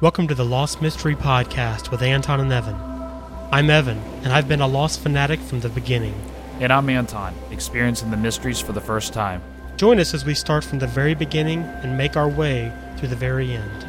Welcome 0.00 0.28
to 0.28 0.34
the 0.36 0.44
Lost 0.44 0.80
Mystery 0.80 1.16
Podcast 1.16 1.90
with 1.90 2.02
Anton 2.02 2.38
and 2.38 2.52
Evan. 2.52 2.76
I'm 3.50 3.68
Evan, 3.68 3.98
and 4.22 4.32
I've 4.32 4.46
been 4.46 4.60
a 4.60 4.66
Lost 4.68 5.00
fanatic 5.00 5.40
from 5.40 5.58
the 5.58 5.68
beginning. 5.70 6.14
And 6.60 6.72
I'm 6.72 6.88
Anton, 6.88 7.34
experiencing 7.50 8.12
the 8.12 8.16
mysteries 8.16 8.60
for 8.60 8.70
the 8.70 8.80
first 8.80 9.12
time. 9.12 9.42
Join 9.76 9.98
us 9.98 10.14
as 10.14 10.24
we 10.24 10.34
start 10.34 10.62
from 10.62 10.78
the 10.78 10.86
very 10.86 11.14
beginning 11.14 11.62
and 11.62 11.98
make 11.98 12.16
our 12.16 12.28
way 12.28 12.72
through 12.96 13.08
the 13.08 13.16
very 13.16 13.50
end. 13.50 13.86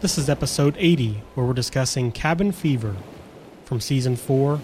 This 0.00 0.16
is 0.16 0.30
episode 0.30 0.74
80, 0.78 1.22
where 1.34 1.44
we're 1.44 1.52
discussing 1.52 2.10
Cabin 2.10 2.50
Fever 2.50 2.96
from 3.66 3.78
season 3.78 4.16
4 4.16 4.58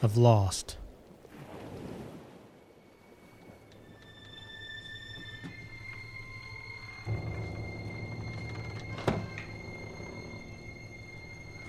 of 0.00 0.16
Lost. 0.16 0.76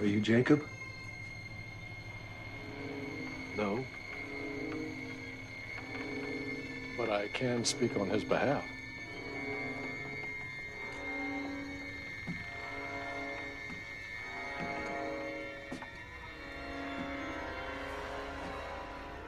Are 0.03 0.05
you 0.05 0.19
Jacob? 0.19 0.61
No. 3.55 3.85
But 6.97 7.09
I 7.09 7.29
can 7.29 7.63
speak 7.63 7.95
on 7.95 8.09
his 8.09 8.25
behalf. 8.25 8.65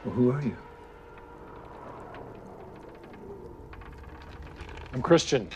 Well, 0.03 0.13
who 0.13 0.29
are 0.29 0.41
you? 0.41 0.57
I'm 4.93 5.01
Christian. 5.01 5.47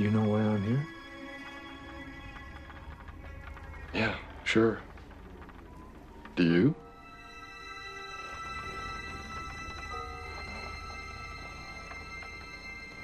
You 0.00 0.10
know 0.10 0.22
why 0.22 0.40
I'm 0.40 0.62
here? 0.62 0.86
Yeah, 3.92 4.14
sure. 4.44 4.80
Do 6.36 6.42
you? 6.42 6.74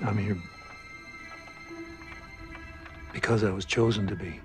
I'm 0.07 0.17
here 0.17 0.39
because 3.13 3.45
I 3.45 3.51
was 3.51 3.67
chosen 3.67 4.07
to 4.07 4.17
be. 4.17 4.41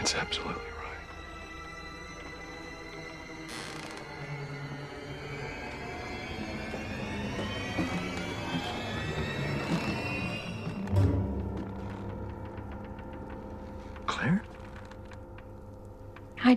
It's 0.00 0.16
absolutely 0.16 0.59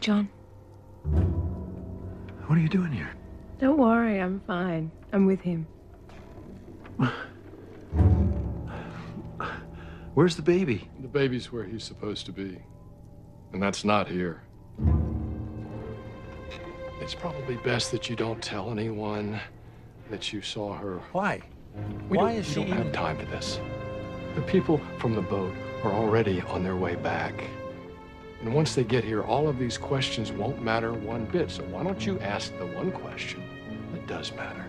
John. 0.03 0.27
What 2.47 2.57
are 2.57 2.61
you 2.61 2.67
doing 2.67 2.91
here? 2.91 3.11
Don't 3.57 3.77
worry, 3.77 4.19
I'm 4.19 4.41
fine. 4.41 4.91
I'm 5.13 5.25
with 5.25 5.39
him. 5.39 5.65
Where's 10.13 10.35
the 10.35 10.41
baby? 10.41 10.89
The 10.99 11.07
baby's 11.07 11.53
where 11.53 11.63
he's 11.63 11.85
supposed 11.85 12.25
to 12.25 12.33
be. 12.33 12.61
And 13.53 13.63
that's 13.63 13.85
not 13.85 14.09
here. 14.09 14.43
It's 16.99 17.15
probably 17.15 17.55
best 17.55 17.89
that 17.91 18.09
you 18.09 18.17
don't 18.17 18.43
tell 18.43 18.71
anyone 18.71 19.39
that 20.09 20.33
you 20.33 20.41
saw 20.41 20.73
her. 20.73 20.97
Why? 21.13 21.41
We 22.09 22.17
Why 22.17 22.33
don't, 22.33 22.41
is 22.41 22.57
we 22.57 22.65
don't 22.65 22.73
have 22.73 22.91
time 22.91 23.17
for 23.17 23.25
this. 23.27 23.57
The 24.35 24.41
people 24.41 24.81
from 24.97 25.15
the 25.15 25.21
boat 25.21 25.53
are 25.85 25.93
already 25.93 26.41
on 26.41 26.61
their 26.61 26.75
way 26.75 26.95
back. 26.95 27.45
And 28.43 28.53
once 28.53 28.75
they 28.75 28.83
get 28.83 29.05
here, 29.05 29.23
all 29.23 29.47
of 29.47 29.57
these 29.57 29.77
questions 29.77 30.33
won't 30.33 30.61
matter 30.61 30.91
one 30.91 31.23
bit. 31.23 31.49
So 31.49 31.63
why 31.63 31.81
don't 31.81 32.05
you 32.05 32.19
ask 32.19 32.51
the 32.57 32.65
one 32.65 32.91
question 32.91 33.41
that 33.93 34.05
does 34.05 34.33
matter? 34.33 34.65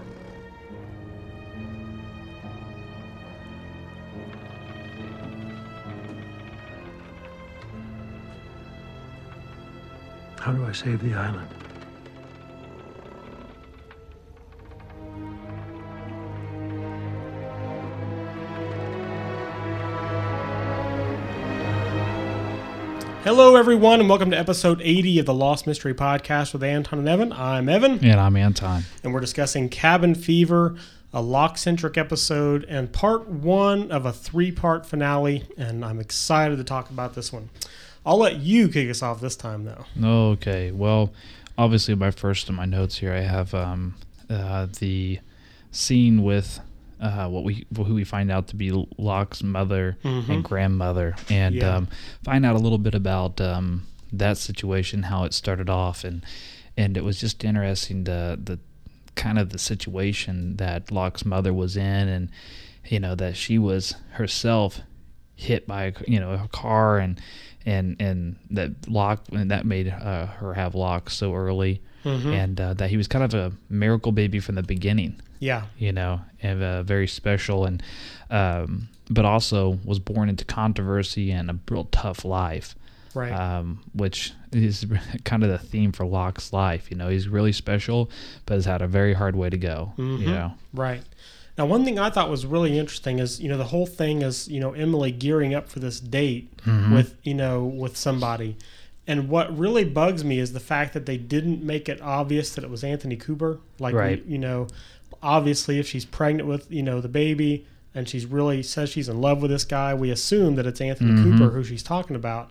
How 10.38 10.52
do 10.52 10.64
I 10.64 10.72
save 10.72 11.02
the 11.02 11.14
island? 11.14 11.63
Hello, 23.24 23.56
everyone, 23.56 24.00
and 24.00 24.08
welcome 24.08 24.30
to 24.32 24.38
episode 24.38 24.80
80 24.82 25.20
of 25.20 25.26
the 25.26 25.32
Lost 25.34 25.66
Mystery 25.66 25.94
Podcast 25.94 26.52
with 26.52 26.62
Anton 26.62 26.98
and 26.98 27.08
Evan. 27.08 27.32
I'm 27.32 27.68
Evan, 27.70 28.04
And 28.04 28.20
I'm 28.20 28.36
Anton. 28.36 28.84
and 29.02 29.14
we're 29.14 29.20
discussing 29.20 29.70
Cabin 29.70 30.14
Fever, 30.14 30.76
a 31.12 31.22
Locke 31.22 31.56
centric 31.56 31.96
episode, 31.96 32.64
and 32.68 32.92
part 32.92 33.26
one 33.26 33.90
of 33.90 34.04
a 34.04 34.12
three 34.12 34.52
part 34.52 34.84
finale. 34.84 35.44
And 35.56 35.82
I'm 35.84 36.00
excited 36.00 36.56
to 36.56 36.64
talk 36.64 36.90
about 36.90 37.14
this 37.14 37.32
one. 37.32 37.48
I'll 38.04 38.18
let 38.18 38.36
you 38.40 38.68
kick 38.68 38.90
us 38.90 39.02
off 39.02 39.20
this 39.22 39.36
time, 39.36 39.64
though. 39.64 39.86
Okay. 40.32 40.70
Well, 40.70 41.10
obviously, 41.56 41.94
my 41.94 42.10
first 42.10 42.50
in 42.50 42.54
my 42.54 42.66
notes 42.66 42.98
here, 42.98 43.14
I 43.14 43.20
have 43.20 43.54
um, 43.54 43.94
uh, 44.28 44.66
the 44.80 45.20
scene 45.72 46.22
with 46.22 46.60
uh, 47.00 47.28
what 47.28 47.44
we 47.44 47.66
who 47.76 47.94
we 47.94 48.04
find 48.04 48.30
out 48.30 48.48
to 48.48 48.56
be 48.56 48.70
Locke's 48.98 49.42
mother 49.42 49.96
and 50.04 50.42
grandmother, 50.44 51.14
and 51.30 51.54
Yeah. 51.54 51.76
um, 51.76 51.88
find 52.22 52.44
out 52.46 52.54
a 52.56 52.58
little 52.58 52.78
bit 52.78 52.94
about 52.94 53.40
um, 53.40 53.86
that 54.12 54.36
situation, 54.38 55.04
how 55.04 55.24
it 55.24 55.34
started 55.34 55.68
off, 55.68 56.04
and 56.04 56.24
and 56.76 56.96
it 56.96 57.04
was 57.04 57.18
just 57.20 57.44
interesting 57.44 58.04
the 58.04 58.38
the 58.42 58.58
kind 59.16 59.38
of 59.38 59.50
the 59.50 59.58
situation 59.58 60.56
that 60.56 60.90
Locke's 60.90 61.24
mother 61.24 61.52
was 61.52 61.76
in, 61.76 62.08
and 62.08 62.28
you 62.88 63.00
know 63.00 63.14
that 63.14 63.36
she 63.36 63.58
was 63.58 63.94
herself 64.12 64.80
hit 65.36 65.66
by 65.66 65.84
a, 65.84 65.92
you 66.06 66.20
know 66.20 66.32
a 66.32 66.48
car 66.48 66.98
and 66.98 67.20
and 67.66 67.96
and 68.00 68.36
that 68.50 68.70
Locke 68.88 69.22
and 69.32 69.50
that 69.50 69.64
made 69.66 69.88
uh, 69.88 70.26
her 70.26 70.54
have 70.54 70.74
Locke 70.74 71.10
so 71.10 71.34
early, 71.34 71.80
and 72.04 72.60
uh, 72.60 72.74
that 72.74 72.90
he 72.90 72.96
was 72.96 73.08
kind 73.08 73.24
of 73.24 73.34
a 73.34 73.52
miracle 73.68 74.12
baby 74.12 74.38
from 74.40 74.54
the 74.54 74.62
beginning 74.62 75.20
Yeah. 75.44 75.62
you 75.78 75.92
know, 75.92 76.20
and 76.42 76.62
uh, 76.62 76.82
very 76.82 77.06
special, 77.08 77.64
and 77.66 77.82
um, 78.30 78.88
but 79.10 79.24
also 79.24 79.78
was 79.84 79.98
born 79.98 80.28
into 80.28 80.44
controversy 80.44 81.30
and 81.30 81.50
a 81.50 81.58
real 81.70 81.84
tough 81.92 82.24
life, 82.24 82.74
Right. 83.14 83.32
um, 83.32 83.82
which 83.92 84.32
is 84.52 84.86
kind 85.24 85.42
of 85.44 85.50
the 85.50 85.58
theme 85.58 85.92
for 85.92 86.06
Locke's 86.06 86.52
life. 86.52 86.90
You 86.90 86.96
know, 86.96 87.08
he's 87.08 87.28
really 87.28 87.52
special, 87.52 88.10
but 88.46 88.54
has 88.54 88.64
had 88.64 88.82
a 88.82 88.86
very 88.88 89.14
hard 89.14 89.36
way 89.36 89.50
to 89.50 89.58
go. 89.58 89.92
You 89.98 90.26
know, 90.26 90.54
Right. 90.72 91.02
Now, 91.56 91.66
one 91.66 91.84
thing 91.84 92.00
I 92.00 92.10
thought 92.10 92.28
was 92.30 92.44
really 92.46 92.76
interesting 92.78 93.20
is, 93.20 93.38
you 93.40 93.48
know, 93.48 93.56
the 93.56 93.70
whole 93.74 93.86
thing 93.86 94.22
is, 94.22 94.48
you 94.48 94.58
know, 94.58 94.72
Emily 94.72 95.12
gearing 95.12 95.54
up 95.54 95.68
for 95.68 95.78
this 95.78 96.00
date 96.00 96.48
with, 96.92 97.14
you 97.22 97.34
know, 97.34 97.62
with 97.64 97.96
somebody. 97.96 98.56
And 99.06 99.28
what 99.28 99.56
really 99.56 99.84
bugs 99.84 100.24
me 100.24 100.38
is 100.38 100.52
the 100.52 100.60
fact 100.60 100.94
that 100.94 101.04
they 101.06 101.16
didn't 101.18 101.62
make 101.62 101.88
it 101.88 102.00
obvious 102.00 102.54
that 102.54 102.64
it 102.64 102.70
was 102.70 102.82
Anthony 102.82 103.16
Cooper. 103.16 103.60
Like, 103.78 103.94
Right. 103.94 104.24
you 104.26 104.38
know, 104.38 104.66
obviously, 105.22 105.78
if 105.78 105.86
she's 105.86 106.04
pregnant 106.04 106.48
with, 106.48 106.70
you 106.72 106.82
know, 106.82 107.00
the 107.00 107.08
baby 107.08 107.66
and 107.94 108.08
she's 108.08 108.24
really 108.26 108.62
says 108.62 108.88
she's 108.88 109.08
in 109.08 109.20
love 109.20 109.42
with 109.42 109.50
this 109.50 109.64
guy, 109.64 109.92
we 109.94 110.10
assume 110.10 110.54
that 110.56 110.66
it's 110.66 110.80
Anthony 110.80 111.12
mm-hmm. 111.12 111.38
Cooper 111.38 111.50
who 111.50 111.62
she's 111.64 111.82
talking 111.82 112.16
about. 112.16 112.50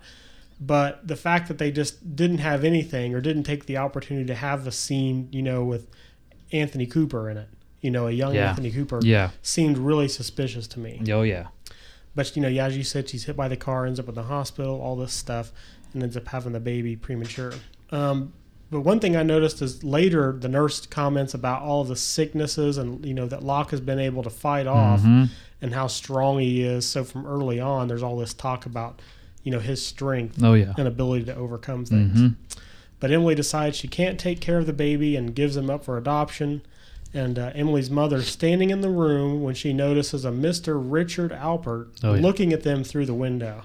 But 0.62 1.06
the 1.08 1.16
fact 1.16 1.48
that 1.48 1.58
they 1.58 1.72
just 1.72 2.16
didn't 2.16 2.38
have 2.38 2.64
anything 2.64 3.14
or 3.16 3.20
didn't 3.20 3.44
take 3.44 3.66
the 3.66 3.78
opportunity 3.78 4.26
to 4.28 4.36
have 4.36 4.66
a 4.68 4.72
scene, 4.72 5.28
you 5.32 5.42
know, 5.42 5.64
with 5.64 5.90
Anthony 6.52 6.86
Cooper 6.86 7.30
in 7.30 7.38
it, 7.38 7.50
you 7.82 7.90
know, 7.92 8.08
a 8.08 8.12
young 8.12 8.36
Yeah. 8.36 8.50
Anthony 8.50 8.72
Cooper, 8.72 9.00
Yeah. 9.04 9.32
seemed 9.42 9.78
really 9.78 10.08
suspicious 10.08 10.68
to 10.68 10.80
me. 10.80 11.02
oh 11.12 11.24
yeah, 11.24 11.48
But 12.16 12.36
you 12.36 12.42
know, 12.44 12.48
yeah, 12.48 12.68
as 12.68 12.78
you 12.78 12.84
said, 12.84 13.10
she's 13.10 13.26
hit 13.26 13.36
by 13.36 13.48
the 13.48 13.58
car, 13.58 13.86
ends 13.88 14.00
up 14.00 14.08
in 14.08 14.14
the 14.16 14.24
hospital, 14.24 14.80
all 14.80 14.96
this 14.96 15.12
stuff, 15.14 15.52
and 15.94 16.04
ends 16.04 16.18
up 16.18 16.28
having 16.28 16.54
the 16.54 16.60
baby 16.60 16.96
premature. 16.96 17.54
Um, 17.92 18.34
but 18.72 18.82
one 18.82 19.00
thing 19.00 19.16
I 19.16 19.24
noticed 19.24 19.62
is 19.62 19.84
later 19.84 20.32
the 20.40 20.48
nurse 20.50 20.86
comments 20.88 21.34
about 21.34 21.62
all 21.62 21.84
the 21.84 21.96
sicknesses 21.96 22.78
and 22.78 23.06
you 23.06 23.14
know 23.14 23.28
that 23.28 23.44
Locke 23.44 23.70
has 23.72 23.82
been 23.82 24.00
able 24.00 24.24
to 24.24 24.30
fight 24.32 24.66
off 24.66 25.02
Mhm. 25.02 25.30
and 25.62 25.74
how 25.74 25.86
strong 25.88 26.40
he 26.40 26.64
is. 26.64 26.86
So 26.86 27.04
from 27.04 27.26
early 27.28 27.60
on, 27.60 27.88
there's 27.88 28.02
all 28.04 28.18
this 28.18 28.34
talk 28.34 28.66
about 28.66 29.00
you 29.44 29.52
know 29.52 29.60
his 29.60 29.86
strength 29.86 30.42
oh 30.44 30.54
yeah, 30.54 30.74
and 30.78 30.88
ability 30.88 31.26
to 31.26 31.36
overcome 31.36 31.86
things. 31.86 32.20
Mhm. 32.20 32.36
But 33.00 33.12
Emily 33.12 33.36
decides 33.36 33.76
she 33.78 33.88
can't 33.88 34.18
take 34.20 34.40
care 34.40 34.58
of 34.58 34.66
the 34.66 34.74
baby 34.74 35.16
and 35.16 35.36
gives 35.36 35.56
him 35.58 35.70
up 35.70 35.84
for 35.84 35.98
adoption. 35.98 36.62
And 37.14 37.38
uh, 37.38 37.52
Emily's 37.54 37.92
mother 37.92 38.24
standing 38.24 38.72
in 38.72 38.82
the 38.82 38.90
room 38.90 39.44
when 39.44 39.54
she 39.54 39.72
notices 39.72 40.26
a 40.26 40.32
Mr. 40.32 40.82
Richard 40.84 41.32
Alpert 41.32 41.88
Oh, 42.04 42.16
yeah. 42.16 42.22
looking 42.22 42.52
at 42.54 42.64
them 42.64 42.84
through 42.84 43.06
the 43.06 43.14
window. 43.14 43.64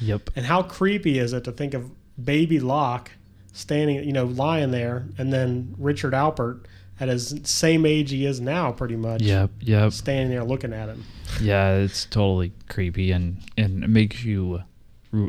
Yep. 0.00 0.30
And 0.36 0.46
how 0.46 0.62
creepy 0.62 1.18
is 1.18 1.32
it 1.32 1.44
to 1.44 1.52
think 1.52 1.74
of 1.74 1.90
baby 2.22 2.60
Locke 2.60 3.10
standing, 3.52 4.04
you 4.04 4.12
know, 4.12 4.24
lying 4.26 4.70
there, 4.70 5.06
and 5.18 5.32
then 5.32 5.74
Richard 5.78 6.12
Alpert 6.12 6.64
at 6.98 7.08
his 7.08 7.34
same 7.44 7.84
age 7.84 8.10
he 8.10 8.24
is 8.26 8.40
now, 8.40 8.72
pretty 8.72 8.96
much, 8.96 9.22
Yep. 9.22 9.50
Yep. 9.60 9.92
standing 9.92 10.30
there 10.30 10.44
looking 10.44 10.72
at 10.72 10.88
him. 10.88 11.04
Yeah, 11.40 11.74
it's 11.74 12.04
totally 12.06 12.52
creepy 12.68 13.12
and 13.12 13.38
and 13.56 13.84
it 13.84 13.88
makes 13.90 14.24
you 14.24 14.62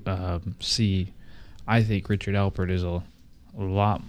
um, 0.05 0.55
see. 0.59 1.13
I 1.67 1.83
think 1.83 2.07
Richard 2.09 2.35
Alpert 2.35 2.71
is 2.71 2.83
a, 2.83 3.03
a 3.57 3.61
lot 3.63 4.01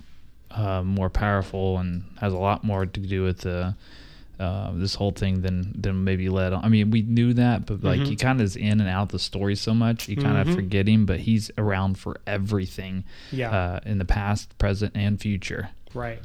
uh, 0.52 0.82
more 0.82 1.10
powerful 1.10 1.78
and 1.78 2.04
has 2.20 2.32
a 2.32 2.38
lot 2.38 2.62
more 2.62 2.86
to 2.86 3.00
do 3.00 3.24
with 3.24 3.40
the 3.40 3.74
uh, 4.38 4.70
this 4.74 4.94
whole 4.94 5.10
thing 5.10 5.40
than 5.42 5.72
than 5.80 6.04
maybe 6.04 6.28
led 6.28 6.52
on. 6.52 6.64
I 6.64 6.68
mean, 6.68 6.90
we 6.90 7.02
knew 7.02 7.32
that, 7.34 7.66
but 7.66 7.82
like 7.82 8.00
Mhm. 8.00 8.06
he 8.06 8.16
kind 8.16 8.40
of 8.40 8.44
is 8.44 8.56
in 8.56 8.80
and 8.80 8.88
out 8.88 9.02
of 9.02 9.08
the 9.08 9.18
story 9.18 9.56
so 9.56 9.74
much, 9.74 10.08
you 10.08 10.16
kind 10.16 10.36
of 10.38 10.46
Mhm. 10.46 10.54
forget 10.54 10.88
him. 10.88 11.06
But 11.06 11.20
he's 11.20 11.50
around 11.58 11.98
for 11.98 12.20
everything 12.26 13.04
Yeah. 13.32 13.50
uh, 13.50 13.80
in 13.84 13.98
the 13.98 14.04
past, 14.04 14.56
present, 14.58 14.92
and 14.94 15.20
future. 15.20 15.70
Right. 15.94 16.20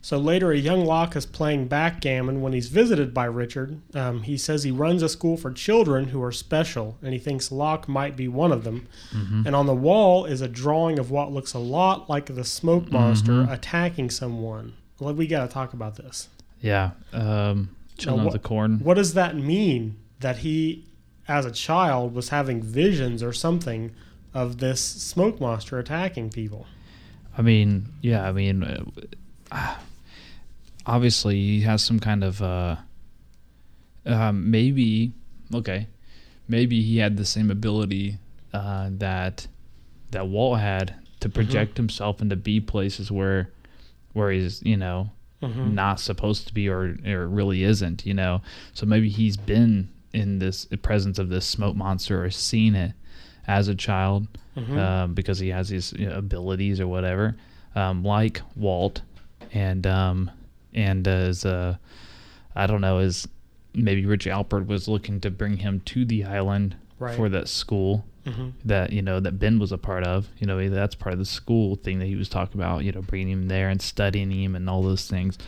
So 0.00 0.16
later, 0.16 0.52
a 0.52 0.56
young 0.56 0.84
Locke 0.84 1.16
is 1.16 1.26
playing 1.26 1.66
backgammon 1.66 2.40
when 2.40 2.52
he's 2.52 2.68
visited 2.68 3.12
by 3.12 3.24
Richard. 3.24 3.80
Um, 3.94 4.22
he 4.22 4.36
says 4.36 4.62
he 4.62 4.70
runs 4.70 5.02
a 5.02 5.08
school 5.08 5.36
for 5.36 5.50
children 5.50 6.08
who 6.08 6.22
are 6.22 6.30
special, 6.30 6.96
and 7.02 7.12
he 7.12 7.18
thinks 7.18 7.50
Locke 7.50 7.88
might 7.88 8.16
be 8.16 8.28
one 8.28 8.52
of 8.52 8.62
them. 8.62 8.86
And 9.12 9.56
on 9.56 9.66
the 9.66 9.74
wall 9.74 10.24
is 10.24 10.40
a 10.40 10.48
drawing 10.48 10.98
of 11.00 11.10
what 11.10 11.32
looks 11.32 11.52
a 11.52 11.58
lot 11.58 12.08
like 12.08 12.26
the 12.26 12.44
smoke 12.44 12.92
monster 12.92 13.46
attacking 13.50 14.10
someone. 14.10 14.74
Well, 15.00 15.14
we 15.14 15.26
got 15.26 15.46
to 15.46 15.52
talk 15.52 15.72
about 15.72 15.96
this. 15.96 16.28
Yeah. 16.60 16.90
Um, 17.12 17.70
what- 18.04 18.26
of 18.26 18.32
the 18.32 18.38
Corn. 18.38 18.80
What 18.80 18.94
does 18.94 19.14
that 19.14 19.36
mean 19.36 19.96
that 20.20 20.38
he, 20.38 20.84
as 21.26 21.44
a 21.46 21.50
child, 21.50 22.14
was 22.14 22.28
having 22.28 22.62
visions 22.62 23.22
or 23.22 23.32
something 23.32 23.92
of 24.34 24.58
this 24.58 24.80
smoke 24.80 25.40
monster 25.40 25.78
attacking 25.78 26.30
people? 26.30 26.66
I 27.36 27.42
mean, 27.42 27.88
yeah, 28.02 28.28
I 28.28 28.32
mean, 28.32 28.62
uh, 28.62 28.84
obviously 30.86 31.34
he 31.36 31.60
has 31.62 31.84
some 31.84 32.00
kind 32.00 32.24
of 32.24 32.42
uh, 32.42 32.76
um, 34.06 34.50
maybe 34.50 35.12
okay, 35.54 35.86
maybe 36.48 36.82
he 36.82 36.98
had 36.98 37.16
the 37.16 37.24
same 37.24 37.50
ability 37.50 38.18
uh, 38.52 38.88
that 38.92 39.46
that 40.10 40.26
Walt 40.28 40.58
had 40.60 40.94
to 41.20 41.28
project 41.28 41.76
himself 41.76 42.20
into 42.22 42.36
be 42.36 42.60
places 42.60 43.10
where 43.10 43.50
where 44.12 44.30
he's 44.30 44.62
you 44.62 44.76
know 44.76 45.10
Mhm. 45.42 45.72
not 45.74 46.00
supposed 46.00 46.48
to 46.48 46.54
be 46.54 46.68
or 46.68 46.96
or 47.06 47.28
really 47.28 47.62
isn't 47.62 48.04
you 48.04 48.12
know 48.14 48.42
so 48.72 48.84
maybe 48.86 49.08
he's 49.08 49.36
been 49.36 49.88
in 50.12 50.38
this 50.40 50.64
presence 50.82 51.18
of 51.18 51.28
this 51.28 51.46
smoke 51.46 51.76
monster 51.76 52.24
or 52.24 52.30
seen 52.30 52.74
it 52.74 52.92
as 53.46 53.68
a 53.68 53.74
child 53.74 54.26
Mhm. 54.56 54.76
um, 54.78 55.14
because 55.14 55.38
he 55.38 55.48
has 55.50 55.68
these 55.68 55.92
you 55.96 56.08
know, 56.08 56.16
abilities 56.16 56.80
or 56.80 56.88
whatever, 56.88 57.36
um, 57.76 58.02
like 58.02 58.42
Walt, 58.56 59.02
and 59.52 59.86
um, 59.86 60.30
and 60.74 61.06
as 61.06 61.44
uh, 61.46 61.76
I 62.56 62.66
don't 62.66 62.80
know, 62.80 62.98
as 62.98 63.28
maybe 63.74 64.04
Rich 64.04 64.26
Alpert 64.26 64.66
was 64.66 64.88
looking 64.88 65.20
to 65.20 65.30
bring 65.30 65.58
him 65.58 65.80
to 65.86 66.04
the 66.04 66.24
island 66.24 66.74
Right. 66.98 67.14
for 67.14 67.28
that 67.28 67.46
school 67.48 68.04
Mhm. 68.28 68.52
that 68.64 68.92
you 68.92 69.02
know 69.02 69.20
that 69.20 69.38
Ben 69.38 69.58
was 69.58 69.72
a 69.72 69.78
part 69.78 70.04
of. 70.04 70.28
You 70.38 70.46
know 70.46 70.68
that's 70.68 70.94
part 70.94 71.12
of 71.12 71.18
the 71.18 71.24
school 71.24 71.76
thing 71.76 71.98
that 71.98 72.06
he 72.06 72.16
was 72.16 72.28
talking 72.28 72.60
about. 72.60 72.84
You 72.84 72.92
know, 72.92 73.02
bringing 73.02 73.32
him 73.32 73.48
there 73.48 73.68
and 73.68 73.80
studying 73.80 74.30
him 74.30 74.54
and 74.54 74.68
all 74.68 74.82
those 74.82 75.06
things. 75.08 75.38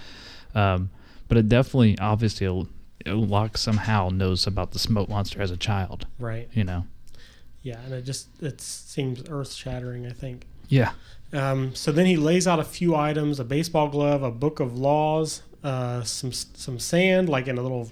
Um, 0.54 0.90
but 1.28 1.36
it 1.38 1.48
definitely, 1.48 1.98
obviously, 1.98 2.66
Locke 3.06 3.56
somehow 3.56 4.08
knows 4.10 4.46
about 4.46 4.72
the 4.72 4.78
smoke 4.78 5.08
monster 5.08 5.40
as 5.40 5.50
a 5.50 5.56
child. 5.56 6.06
Right. 6.18 6.48
You 6.52 6.64
know. 6.64 6.86
Yeah, 7.62 7.78
and 7.84 7.92
it 7.94 8.02
just 8.04 8.28
it 8.42 8.60
seems 8.60 9.22
earth 9.28 9.52
shattering. 9.52 10.06
I 10.06 10.12
think. 10.12 10.46
Yeah. 10.68 10.92
Um, 11.32 11.74
so 11.74 11.92
then 11.92 12.06
he 12.06 12.16
lays 12.16 12.46
out 12.48 12.58
a 12.58 12.64
few 12.64 12.96
items: 12.96 13.38
a 13.38 13.44
baseball 13.44 13.88
glove, 13.88 14.22
a 14.22 14.30
book 14.30 14.60
of 14.60 14.78
laws, 14.78 15.42
uh, 15.62 16.02
some 16.02 16.32
some 16.32 16.78
sand, 16.78 17.28
like 17.28 17.46
in 17.48 17.58
a 17.58 17.62
little 17.62 17.90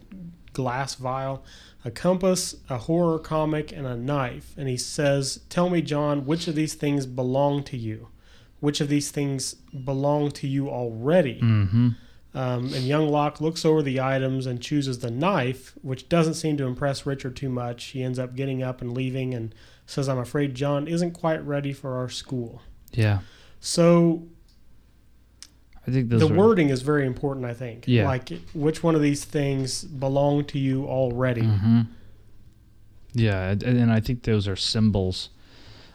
glass 0.55 0.94
vial, 0.94 1.44
a 1.84 1.90
compass, 1.90 2.56
a 2.69 2.78
horror 2.78 3.19
comic, 3.19 3.72
and 3.72 3.86
a 3.86 3.96
knife. 3.96 4.54
And 4.56 4.69
he 4.69 4.76
says, 4.76 5.40
"Tell 5.48 5.70
me, 5.70 5.82
John, 5.82 6.26
which 6.26 6.48
of 6.48 6.54
these 6.54 6.75
things 6.75 7.06
belong 7.06 7.62
to 7.64 7.76
you? 7.76 8.08
Which 8.60 8.80
of 8.80 8.88
these 8.88 9.10
things 9.10 9.54
belong 9.54 10.30
to 10.32 10.46
you 10.48 10.69
already?" 10.69 11.40
Mm-hmm. 11.40 11.88
Um, 12.34 12.72
and 12.75 12.84
young 12.84 13.08
Locke 13.08 13.40
looks 13.40 13.64
over 13.64 13.82
the 13.82 14.00
items 14.00 14.46
and 14.46 14.60
chooses 14.60 14.98
the 14.98 15.10
knife, 15.10 15.75
which 15.82 16.08
doesn't 16.08 16.34
seem 16.34 16.56
to 16.58 16.66
impress 16.66 17.06
Richard 17.06 17.34
too 17.36 17.48
much. 17.48 17.86
He 17.86 18.02
ends 18.02 18.19
up 18.19 18.36
getting 18.36 18.62
up 18.62 18.80
and 18.80 18.92
leaving 18.92 19.34
and 19.34 19.54
says, 19.86 20.08
I'm 20.08 20.19
afraid 20.19 20.54
John 20.54 20.86
isn't 20.86 21.12
quite 21.12 21.44
ready 21.44 21.72
for 21.72 21.96
our 21.96 22.08
school. 22.08 22.62
Yeah. 22.92 23.20
So 23.60 24.28
I 25.88 25.93
think 25.93 26.08
those 26.11 26.20
the 26.20 26.29
wording 26.29 26.69
is 26.69 26.82
very 26.82 27.06
important, 27.06 27.46
I 27.46 27.55
think. 27.55 27.85
Yeah. 27.87 28.06
Like, 28.06 28.31
which 28.55 28.82
one 28.82 28.94
of 28.94 29.00
these 29.02 29.25
things 29.25 29.85
belong 29.85 30.44
to 30.46 30.58
you 30.58 30.85
already? 30.87 31.43
Mhm. 31.43 31.87
Yeah, 33.14 33.50
and, 33.50 33.62
and 33.62 33.93
I 33.93 34.00
think 34.00 34.23
those 34.25 34.46
are 34.46 34.56
symbols. 34.56 35.31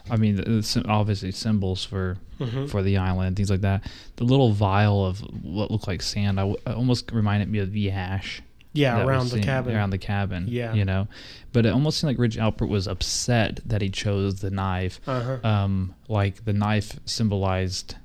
I 0.09 0.17
mean, 0.17 0.43
obviously 0.85 1.31
symbols 1.31 1.85
for 1.85 2.17
Mhm. 2.39 2.67
for 2.69 2.81
the 2.83 2.97
island, 2.97 3.35
things 3.37 3.49
like 3.49 3.61
that. 3.61 3.83
The 4.17 4.23
little 4.25 4.51
vial 4.51 5.05
of 5.05 5.19
what 5.43 5.71
looked 5.71 5.87
like 5.87 6.01
sand, 6.01 6.39
I 6.39 6.43
w- 6.43 6.57
almost 6.65 7.11
reminded 7.11 7.47
me 7.49 7.59
of 7.59 7.71
the 7.71 7.91
ash. 7.91 8.41
Yeah, 8.75 9.05
around 9.05 9.29
the 9.29 9.39
cabin. 9.39 9.75
Around 9.75 9.91
the 9.91 9.99
cabin. 9.99 10.45
Yeah. 10.49 10.73
you 10.73 10.83
know, 10.83 11.07
but 11.53 11.65
it 11.67 11.69
almost 11.69 11.99
seemed 11.99 12.09
like 12.09 12.17
Rich 12.17 12.37
Alpert 12.37 12.67
was 12.67 12.87
upset 12.87 13.59
that 13.67 13.83
he 13.83 13.89
chose 13.89 14.39
the 14.41 14.49
knife. 14.49 14.99
Uh-huh. 15.05 15.37
Um, 15.47 15.93
like 16.09 16.43
the 16.45 16.53
knife 16.53 16.99
symbolized 17.05 17.95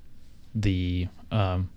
the 0.55 1.08
um, 1.32 1.70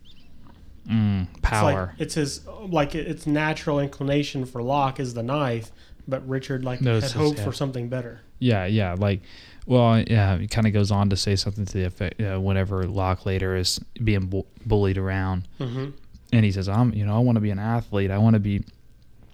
mm, 0.90 1.28
It's 1.30 1.40
power. 1.42 1.88
like 1.92 2.02
it's 2.02 2.14
his 2.16 2.42
like 2.48 2.96
its 2.96 3.26
natural 3.28 3.80
inclination 3.80 4.46
for 4.46 4.62
Locke 4.62 5.00
is 5.00 5.14
the 5.14 5.24
knife, 5.24 5.72
but 6.08 6.28
Richard 6.28 6.64
like 6.66 6.82
No, 6.82 7.00
had 7.00 7.12
hoped 7.12 7.40
for 7.40 7.52
something 7.54 7.90
better. 7.90 8.22
Yeah, 8.40 8.66
yeah, 8.66 8.96
like, 8.98 9.22
well, 9.68 10.00
yeah, 10.02 10.34
it 10.36 10.50
kind 10.50 10.66
of 10.66 10.74
goes 10.74 10.90
on 10.90 11.12
to 11.12 11.16
say 11.18 11.36
something 11.36 11.64
to 11.66 11.74
the 11.74 11.84
effect. 11.86 12.20
Uh, 12.20 12.40
whenever 12.40 12.88
Locke 12.88 13.26
later 13.28 13.56
is 13.56 13.80
being 14.04 14.26
bu- 14.28 14.44
bullied 14.66 14.98
around, 14.98 15.48
hmm 15.60 15.90
and 16.34 16.46
he 16.46 16.52
says, 16.52 16.68
"I'm, 16.70 16.94
you 16.94 17.06
know, 17.06 17.16
I 17.16 17.20
want 17.20 17.36
to 17.36 17.42
be 17.42 17.52
an 17.52 17.60
athlete. 17.60 18.10
I 18.10 18.18
want 18.18 18.36
to 18.36 18.40
be, 18.40 18.64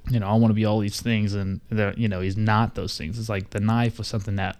you 0.10 0.19
know, 0.19 0.27
I 0.27 0.33
want 0.33 0.50
to 0.50 0.55
be 0.55 0.65
all 0.65 0.79
these 0.79 1.00
things," 1.01 1.33
and 1.36 1.62
the, 1.69 1.93
you 1.95 2.07
know, 2.10 2.19
he's 2.22 2.36
not 2.36 2.75
those 2.75 2.98
things. 2.98 3.17
It's 3.19 3.29
like 3.29 3.51
the 3.51 3.60
knife 3.62 3.98
was 4.00 4.07
something 4.07 4.36
that 4.36 4.57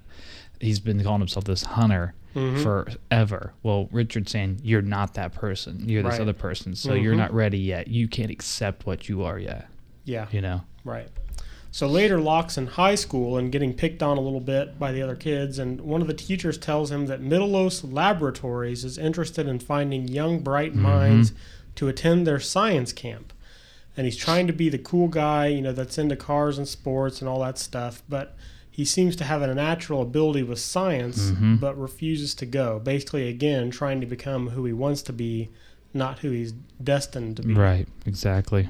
he's 0.62 0.79
been 0.79 1.03
calling 1.03 1.19
himself 1.19 1.45
this 1.45 1.63
hunter 1.63 2.13
Mhm. 2.38 2.62
forever. 2.63 3.53
Well, 3.63 3.89
Richard's 3.91 4.32
saying 4.32 4.60
you're 4.63 4.82
not 4.82 5.15
that 5.15 5.34
person. 5.34 5.84
You're 5.88 6.03
this 6.03 6.12
Right. 6.13 6.22
other 6.22 6.34
person. 6.34 6.75
So 6.75 6.94
you're 6.94 7.13
Mhm. 7.13 7.17
not 7.17 7.34
ready 7.34 7.58
yet. 7.60 7.88
You 7.88 8.08
can't 8.08 8.29
accept 8.32 8.86
what 8.86 9.10
you 9.10 9.24
are 9.24 9.39
yet. 9.39 9.67
Yeah. 10.06 10.27
You 10.32 10.41
know. 10.41 10.62
Right. 10.84 11.08
So 11.72 11.88
later, 11.88 12.20
Locke's 12.20 12.58
in 12.58 12.67
high 12.67 12.96
school 12.96 13.38
and 13.38 13.51
getting 13.51 13.74
picked 13.74 14.01
on 14.01 14.17
a 14.17 14.22
little 14.22 14.39
bit 14.39 14.79
by 14.79 14.91
the 14.91 15.01
other 15.01 15.15
kids, 15.15 15.60
and 15.60 15.82
one 15.82 16.01
of 16.01 16.08
the 16.08 16.13
teachers 16.13 16.58
tells 16.58 16.91
him 16.91 17.06
that 17.08 17.22
Mittelos 17.22 17.84
Laboratories 17.91 18.84
is 18.86 18.98
interested 18.98 19.48
in 19.48 19.60
finding 19.60 20.08
young, 20.08 20.39
bright 20.39 20.74
minds 20.75 21.34
to 21.75 21.88
attend 21.88 22.25
their 22.25 22.39
science 22.39 22.94
camp. 22.94 23.34
And 23.96 24.06
he's 24.06 24.15
trying 24.17 24.48
to 24.48 24.53
be 24.53 24.70
the 24.70 24.77
cool 24.77 25.08
guy, 25.08 25.48
you 25.48 25.62
know, 25.62 25.72
that's 25.74 25.98
into 25.98 26.15
cars 26.15 26.58
and 26.58 26.67
sports 26.67 27.20
and 27.20 27.27
all 27.27 27.41
that 27.41 27.58
stuff, 27.60 28.01
but 28.08 28.36
he 28.77 28.86
seems 28.86 29.15
to 29.15 29.24
have 29.24 29.41
a 29.41 29.53
natural 29.55 30.03
ability 30.03 30.43
with 30.43 30.60
science, 30.60 31.31
Mhm. 31.31 31.60
but 31.60 31.74
refuses 31.77 32.36
to 32.36 32.46
go. 32.46 32.79
Basically, 32.84 33.27
again, 33.27 33.72
trying 33.72 34.00
to 34.01 34.05
become 34.05 34.50
who 34.50 34.65
he 34.65 34.74
wants 34.74 35.01
to 35.03 35.13
be, 35.13 35.50
not 35.96 36.19
who 36.19 36.29
he's 36.29 36.53
destined 36.84 37.38
to 37.38 37.41
be. 37.43 37.53
Right, 37.55 37.88
exactly. 38.05 38.69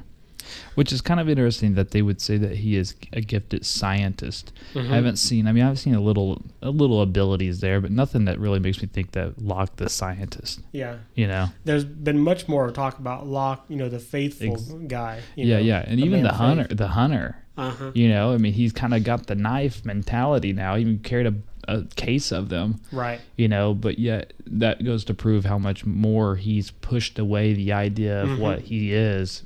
Which 0.76 0.94
is 0.94 1.02
kind 1.02 1.20
of 1.20 1.28
interesting 1.28 1.74
that 1.76 1.92
they 1.92 2.02
would 2.02 2.22
say 2.22 2.38
that 2.38 2.56
he 2.64 2.78
is 2.78 2.96
a 3.12 3.20
gifted 3.20 3.66
scientist. 3.66 4.54
Mhm. 4.74 4.90
I 4.92 4.96
haven't 4.96 5.18
seen. 5.18 5.46
I 5.46 5.52
mean, 5.52 5.66
I've 5.66 5.78
seen 5.78 5.94
a 5.94 6.00
little, 6.00 6.42
a 6.62 6.70
little 6.72 7.02
abilities 7.02 7.60
there, 7.60 7.82
but 7.82 7.92
nothing 7.92 8.24
that 8.26 8.40
really 8.40 8.60
makes 8.62 8.82
me 8.82 8.88
think 8.88 9.12
that 9.12 9.42
Locke 9.44 9.76
the 9.76 9.90
scientist. 9.90 10.62
Yeah. 10.72 10.96
You 11.16 11.28
know. 11.28 11.50
there's 11.66 11.84
been 11.84 12.20
much 12.20 12.48
more 12.48 12.72
talk 12.72 12.98
about 12.98 13.28
Locke, 13.28 13.66
you 13.68 13.76
know, 13.76 13.90
the 13.90 14.00
faithful 14.00 14.54
Ex- 14.54 14.72
guy. 14.88 15.20
you 15.36 15.48
yeah, 15.48 15.58
know, 15.58 15.62
yeah, 15.64 15.84
and 15.86 16.00
even 16.00 16.24
the 16.24 16.32
hunter, 16.32 16.64
faith. 16.64 16.78
the 16.78 16.88
hunter. 16.88 17.36
Uh-huh. 17.58 17.92
You 17.94 18.10
know, 18.10 18.34
I 18.34 18.38
mean, 18.38 18.54
he's 18.54 18.72
kind 18.72 18.94
of 18.94 19.04
got 19.04 19.28
the 19.28 19.36
knife 19.36 19.84
mentality 19.86 20.54
now. 20.54 20.76
He 20.76 20.82
even 20.82 21.00
carried 21.00 21.28
a, 21.28 21.34
a 21.68 21.84
case 21.96 22.32
of 22.32 22.50
them 22.50 22.80
Right. 22.94 23.20
you 23.36 23.48
know 23.50 23.74
but 23.74 24.00
yet 24.00 24.32
that 24.52 24.84
goes 24.84 25.04
to 25.06 25.14
prove 25.14 25.46
how 25.46 25.58
much 25.58 25.86
more 25.86 26.36
he's 26.36 26.72
pushed 26.72 27.20
away 27.20 27.54
the 27.54 27.72
idea 27.74 28.22
of 28.24 28.30
Mm-hmm. 28.30 28.42
what 28.42 28.62
he 28.62 28.94
is 28.94 29.44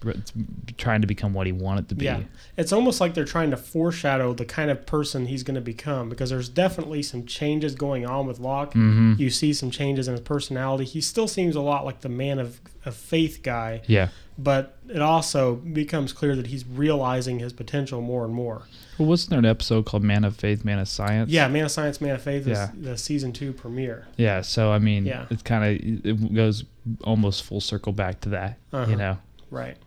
trying 0.77 1.01
to 1.01 1.07
become 1.07 1.33
what 1.33 1.45
he 1.47 1.53
wanted 1.53 1.89
to 1.89 1.95
be 1.95 2.05
Yeah. 2.05 2.21
It's 2.57 2.71
almost 2.73 2.99
like 3.01 3.13
they're 3.13 3.25
trying 3.25 3.51
to 3.51 3.57
foreshadow 3.57 4.33
the 4.33 4.45
kind 4.45 4.69
of 4.71 4.85
person 4.85 5.25
he's 5.25 5.43
going 5.43 5.55
to 5.55 5.61
become 5.61 6.09
because 6.09 6.29
there's 6.29 6.49
definitely 6.49 7.03
some 7.03 7.25
changes 7.25 7.75
going 7.75 8.05
on 8.05 8.27
with 8.27 8.39
Locke. 8.39 8.69
Mm-hmm. 8.73 9.13
You 9.17 9.29
see 9.29 9.53
some 9.53 9.71
changes 9.71 10.07
in 10.07 10.13
his 10.13 10.21
personality. 10.21 10.85
He 10.85 11.01
still 11.01 11.27
seems 11.27 11.55
a 11.55 11.61
lot 11.61 11.85
like 11.85 12.01
the 12.01 12.09
man 12.09 12.39
of, 12.39 12.59
of 12.85 12.95
faith 12.95 13.41
guy, 13.43 13.81
yeah 13.87 14.09
but 14.37 14.77
it 14.87 15.01
also 15.01 15.55
becomes 15.55 16.13
clear 16.13 16.35
that 16.35 16.47
he's 16.47 16.65
realizing 16.65 17.37
his 17.39 17.51
potential 17.53 18.01
more 18.01 18.23
and 18.25 18.33
more. 18.33 18.63
well 18.97 19.07
wasn't 19.09 19.29
there 19.29 19.37
an 19.39 19.45
episode 19.45 19.85
called 19.85 20.01
man 20.01 20.23
of 20.23 20.35
faith 20.35 20.63
man 20.65 20.79
of 20.79 20.87
science 20.87 21.29
Yeah, 21.29 21.47
Man 21.49 21.65
of 21.65 21.71
Science, 21.71 21.99
Man 22.01 22.15
of 22.15 22.21
Faith 22.23 22.47
is 22.47 22.57
Yeah. 22.57 22.71
the 22.75 22.97
season 22.97 23.33
two 23.33 23.51
premiere. 23.53 24.07
yeah 24.17 24.41
so 24.41 24.71
i 24.71 24.79
mean 24.79 24.90
Yeah. 25.05 25.25
it's 25.29 25.43
kind 25.43 25.63
of 25.63 26.05
it 26.05 26.33
goes 26.33 26.63
almost 27.03 27.43
full 27.43 27.61
circle 27.61 27.93
back 27.93 28.21
to 28.21 28.29
that 28.29 28.57
Uh-huh. 28.73 28.89
you 28.89 28.95
know 28.97 29.17
Right. 29.49 29.77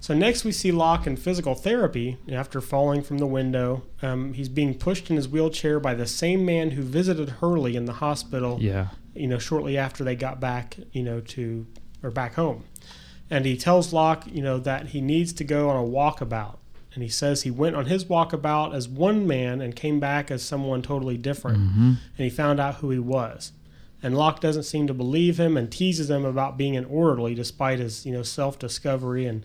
So 0.00 0.12
next 0.12 0.44
we 0.44 0.52
see 0.52 0.70
Locke 0.70 1.06
in 1.06 1.16
physical 1.16 1.54
therapy 1.54 2.18
after 2.30 2.60
falling 2.60 3.00
from 3.02 3.16
the 3.18 3.26
window. 3.26 3.84
Um, 4.02 4.34
he's 4.34 4.50
being 4.50 4.74
pushed 4.74 5.08
in 5.08 5.16
his 5.16 5.26
wheelchair 5.28 5.80
by 5.80 5.94
the 5.94 6.06
same 6.06 6.44
man 6.44 6.72
who 6.72 6.82
visited 6.82 7.28
Hurley 7.40 7.74
in 7.76 7.86
the 7.86 7.94
hospital. 7.94 8.58
yeah 8.60 8.88
You 9.14 9.28
know, 9.28 9.38
shortly 9.38 9.78
after 9.78 10.04
they 10.04 10.14
got 10.14 10.40
back, 10.40 10.76
you 10.92 11.02
know, 11.02 11.20
to 11.20 11.66
or 12.02 12.10
back 12.10 12.34
home, 12.34 12.64
and 13.30 13.46
he 13.46 13.56
tells 13.56 13.94
Locke, 13.94 14.24
you 14.30 14.42
know, 14.42 14.58
that 14.58 14.88
he 14.88 15.00
needs 15.00 15.32
to 15.32 15.44
go 15.44 15.70
on 15.70 15.76
a 15.82 15.88
walkabout. 15.88 16.56
And 16.92 17.02
he 17.02 17.08
says 17.08 17.42
he 17.42 17.50
went 17.50 17.74
on 17.74 17.86
his 17.86 18.04
walkabout 18.04 18.74
as 18.74 18.86
one 18.86 19.26
man 19.26 19.60
and 19.62 19.74
came 19.74 19.98
back 19.98 20.30
as 20.30 20.42
someone 20.42 20.82
totally 20.82 21.16
different. 21.16 21.58
And 21.58 21.98
he 22.18 22.28
found 22.30 22.60
out 22.60 22.76
who 22.76 22.90
he 22.90 22.98
was. 23.00 23.52
And 24.04 24.16
Locke 24.16 24.40
doesn't 24.40 24.64
seem 24.64 24.86
to 24.86 24.94
believe 24.94 25.40
him 25.40 25.56
and 25.56 25.72
teases 25.72 26.08
him 26.10 26.24
about 26.24 26.56
being 26.56 26.76
an 26.76 26.84
orderly 26.84 27.34
despite 27.34 27.78
his, 27.80 28.04
you 28.06 28.12
know, 28.12 28.22
self-discovery. 28.22 29.24
And 29.26 29.44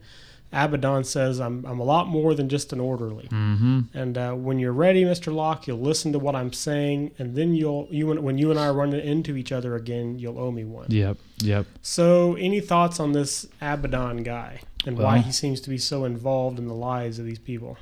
Abaddon 0.51 1.04
says, 1.04 1.39
"I'm 1.39 1.63
I'm 1.66 1.80
a 1.80 1.84
lot 1.84 2.08
more 2.08 2.34
than 2.34 2.50
just 2.50 2.74
an 2.74 2.80
orderly." 2.80 3.28
mm-hmm 3.32 3.82
And 3.94 4.18
uh, 4.18 4.34
when 4.34 4.58
you're 4.60 4.74
ready, 4.74 5.06
Mister 5.06 5.32
Locke, 5.32 5.68
you'll 5.68 5.80
listen 5.92 6.12
to 6.13 6.20
what 6.20 6.36
I'm 6.36 6.51
saying, 6.51 7.12
and 7.20 7.36
then 7.36 7.54
you'll 7.54 7.88
you 7.92 8.08
when 8.08 8.38
you 8.38 8.50
and 8.51 8.60
I 8.60 8.70
run 8.72 8.92
into 8.94 9.38
each 9.38 9.51
other 9.51 9.75
again, 9.75 10.20
you'll 10.20 10.39
owe 10.39 10.51
me 10.51 10.66
one. 10.66 10.88
yep 10.89 11.18
yep 11.44 11.66
So, 11.84 12.36
any 12.36 12.62
thoughts 12.62 13.00
on 13.00 13.12
this 13.13 13.48
Abaddon 13.62 14.24
guy 14.24 14.62
and 14.88 14.98
why 14.98 15.20
he 15.20 15.32
seems 15.32 15.62
to 15.62 15.70
be 15.70 15.78
so 15.78 16.04
involved 16.06 16.58
in 16.60 16.68
the 16.68 16.80
lives 16.92 17.20
of 17.20 17.25
these 17.25 17.39
people? 17.51 17.78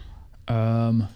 um 0.48 1.08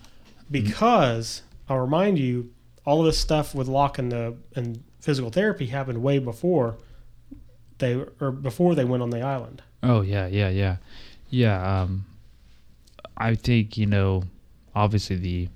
Because 0.49 1.43
I'll 1.69 1.79
remind 1.79 2.17
you, 2.17 2.51
all 2.85 2.99
of 3.01 3.05
this 3.05 3.19
stuff 3.19 3.53
with 3.53 3.67
Locke 3.67 3.99
and 3.99 4.11
the 4.11 4.35
and 4.55 4.83
physical 5.01 5.29
therapy 5.31 5.65
happened 5.65 6.01
way 6.01 6.19
before 6.19 6.77
they 7.79 8.01
or 8.21 8.31
before 8.31 8.75
they 8.75 8.85
went 8.85 9.03
on 9.03 9.09
the 9.09 9.21
island. 9.21 9.61
Oh 9.83 10.01
yeah, 10.01 10.27
yeah, 10.27 10.49
yeah, 10.49 10.77
yeah. 11.29 11.81
Um, 11.81 12.05
I 13.17 13.35
think 13.35 13.77
you 13.77 13.85
know, 13.87 14.23
obviously 14.75 15.15
the 15.17 15.49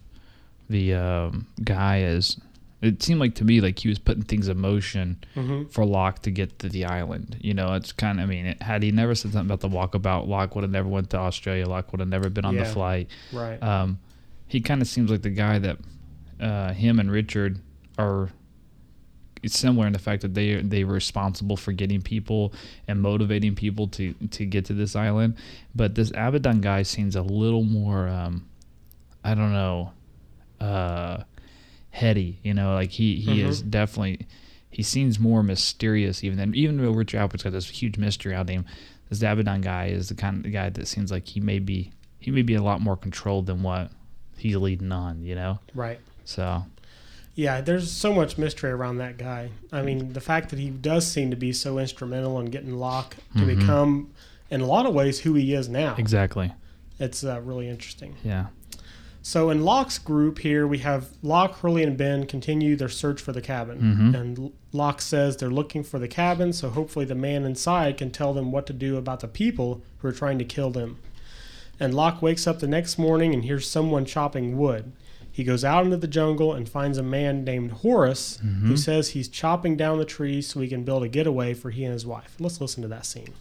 the 0.69 0.93
um, 0.95 1.47
guy 1.63 2.01
is. 2.01 2.37
It 2.81 3.01
seemed 3.01 3.19
like 3.19 3.33
to 3.35 3.45
me 3.45 3.61
like 3.61 3.79
he 3.79 3.87
was 3.87 3.97
putting 3.97 4.23
things 4.23 4.47
in 4.47 4.59
motion 4.59 5.23
Mm-hmm. 5.35 5.69
for 5.69 5.85
Locke 5.85 6.21
to 6.23 6.29
get 6.31 6.59
to 6.59 6.69
the 6.69 6.85
island. 6.85 7.37
You 7.41 7.53
know, 7.53 7.73
it's 7.73 7.91
kind 7.91 8.19
of. 8.19 8.25
I 8.25 8.27
mean, 8.27 8.45
it, 8.47 8.61
had 8.61 8.83
he 8.83 8.91
never 8.91 9.15
said 9.15 9.31
something 9.31 9.51
about 9.51 9.61
the 9.61 9.69
walkabout, 9.69 10.27
Locke 10.27 10.53
would 10.55 10.63
have 10.63 10.71
never 10.71 10.87
went 10.87 11.09
to 11.11 11.17
Australia. 11.17 11.67
Locke 11.67 11.91
would 11.91 11.99
have 11.99 12.09
never 12.09 12.29
been 12.29 12.45
on 12.45 12.55
the 12.55 12.65
flight. 12.65 13.09
Right. 13.31 13.61
Um, 13.63 13.99
he 14.47 14.59
kind 14.61 14.81
of 14.81 14.87
seems 14.87 15.09
like 15.09 15.21
the 15.23 15.29
guy 15.31 15.57
that 15.59 15.77
uh, 16.39 16.73
him 16.73 16.99
and 16.99 17.09
Richard 17.09 17.59
are 17.97 18.29
similar 19.47 19.87
in 19.87 19.93
the 19.93 19.99
fact 19.99 20.21
that 20.21 20.33
they 20.33 20.61
they 20.61 20.83
were 20.83 20.93
responsible 20.93 21.57
for 21.57 21.71
getting 21.71 22.01
people 22.01 22.53
and 22.87 23.01
motivating 23.01 23.55
people 23.55 23.87
to 23.89 24.13
to 24.31 24.45
get 24.45 24.65
to 24.65 24.73
this 24.73 24.95
island. 24.95 25.35
But 25.73 25.95
this 25.95 26.11
Abaddon 26.11 26.61
guy 26.61 26.83
seems 26.83 27.15
a 27.15 27.21
little 27.21 27.63
more, 27.63 28.07
um, 28.07 28.47
I 29.23 29.35
don't 29.35 29.53
know, 29.53 29.91
uh, 30.59 31.23
heady. 31.91 32.39
You 32.43 32.53
know, 32.53 32.73
like 32.73 32.91
he 32.91 33.15
he 33.15 33.41
is 33.41 33.61
definitely. 33.61 34.27
He 34.69 34.83
seems 34.83 35.21
more 35.21 35.41
mysterious 35.41 36.21
even 36.21 36.37
than 36.37 36.53
even 36.53 36.75
though 36.77 36.91
Richard 36.91 37.21
Alpert's 37.21 37.43
got 37.43 37.53
this 37.53 37.69
huge 37.69 37.97
mystery 37.97 38.35
out 38.35 38.49
him. 38.49 38.65
This 39.09 39.21
Abaddon 39.21 39.61
guy 39.61 39.85
is 39.87 40.09
the 40.09 40.15
kind 40.15 40.45
of 40.45 40.51
guy 40.51 40.69
that 40.69 40.87
seems 40.87 41.11
like 41.11 41.27
he 41.27 41.39
may 41.39 41.59
be 41.59 41.93
he 42.19 42.29
may 42.29 42.41
be 42.41 42.55
a 42.55 42.61
lot 42.61 42.81
more 42.81 42.97
controlled 42.97 43.45
than 43.45 43.63
what 43.63 43.91
he's 44.37 44.57
leading 44.57 44.91
on. 44.91 45.23
You 45.23 45.35
know, 45.35 45.59
right. 45.73 45.99
so 46.25 46.65
Yeah, 47.35 47.59
there's 47.61 47.91
so 47.91 48.13
much 48.13 48.37
mystery 48.37 48.71
around 48.71 48.97
that 48.99 49.17
guy. 49.17 49.49
I 49.71 49.81
mean, 49.81 50.13
the 50.13 50.21
fact 50.21 50.49
that 50.51 50.59
he 50.59 50.69
does 50.69 51.05
seem 51.05 51.29
to 51.31 51.35
be 51.35 51.51
so 51.51 51.77
instrumental 51.79 52.39
in 52.39 52.45
getting 52.45 52.73
Locke 52.77 53.17
to 53.35 53.43
Mhm. 53.43 53.59
become, 53.59 54.09
in 54.49 54.61
a 54.61 54.65
lot 54.65 54.85
of 54.85 54.93
ways, 54.93 55.19
who 55.19 55.33
he 55.33 55.53
is 55.53 55.67
now. 55.67 55.95
exactly, 55.97 56.53
It's 56.97 57.23
uh, 57.25 57.41
really 57.41 57.67
interesting. 57.67 58.15
yeah. 58.23 58.45
So 59.21 59.49
in 59.49 59.65
Locke's 59.65 59.97
group 59.97 60.39
here, 60.39 60.65
we 60.67 60.77
have 60.77 61.07
Locke, 61.23 61.57
Hurley, 61.59 61.81
and 61.83 61.97
Ben 61.97 62.25
continue 62.27 62.75
their 62.75 62.87
search 62.89 63.19
for 63.19 63.31
the 63.33 63.41
cabin. 63.41 63.79
Mhm. 64.13 64.15
And 64.21 64.51
Locke 64.71 65.01
says 65.01 65.35
they're 65.37 65.49
looking 65.49 65.83
for 65.83 65.97
the 65.99 66.07
cabin, 66.07 66.53
so 66.53 66.69
hopefully 66.69 67.05
the 67.05 67.15
man 67.15 67.43
inside 67.43 67.97
can 67.97 68.11
tell 68.11 68.33
them 68.33 68.51
what 68.51 68.65
to 68.67 68.73
do 68.73 68.97
about 68.97 69.21
the 69.21 69.27
people 69.27 69.81
who 69.97 70.07
are 70.07 70.11
trying 70.13 70.37
to 70.37 70.45
kill 70.45 70.69
them. 70.69 70.97
And 71.79 71.93
Locke 71.93 72.21
wakes 72.21 72.45
up 72.47 72.59
the 72.59 72.67
next 72.67 72.97
morning 72.99 73.33
and 73.33 73.43
hears 73.43 73.67
someone 73.67 74.05
chopping 74.05 74.57
wood. 74.57 74.91
He 75.35 75.43
goes 75.43 75.65
out 75.65 75.83
into 75.83 75.97
the 75.97 76.07
jungle 76.07 76.53
and 76.53 76.69
finds 76.69 76.97
a 76.97 77.03
man 77.03 77.43
named 77.43 77.73
Horace 77.73 78.37
who 78.37 78.47
mm-hmm. 78.47 78.75
says 78.77 79.09
he's 79.09 79.27
chopping 79.27 79.75
down 79.75 79.97
the 79.97 80.05
trees 80.05 80.47
so 80.47 80.61
he 80.61 80.69
can 80.69 80.85
build 80.85 81.03
a 81.03 81.09
getaway 81.09 81.53
for 81.53 81.71
he 81.71 81.83
and 81.83 81.91
his 81.91 82.05
wife. 82.05 82.37
Let's 82.39 82.61
listen 82.61 82.81
to 82.83 82.87
that 82.87 83.05
scene. 83.05 83.33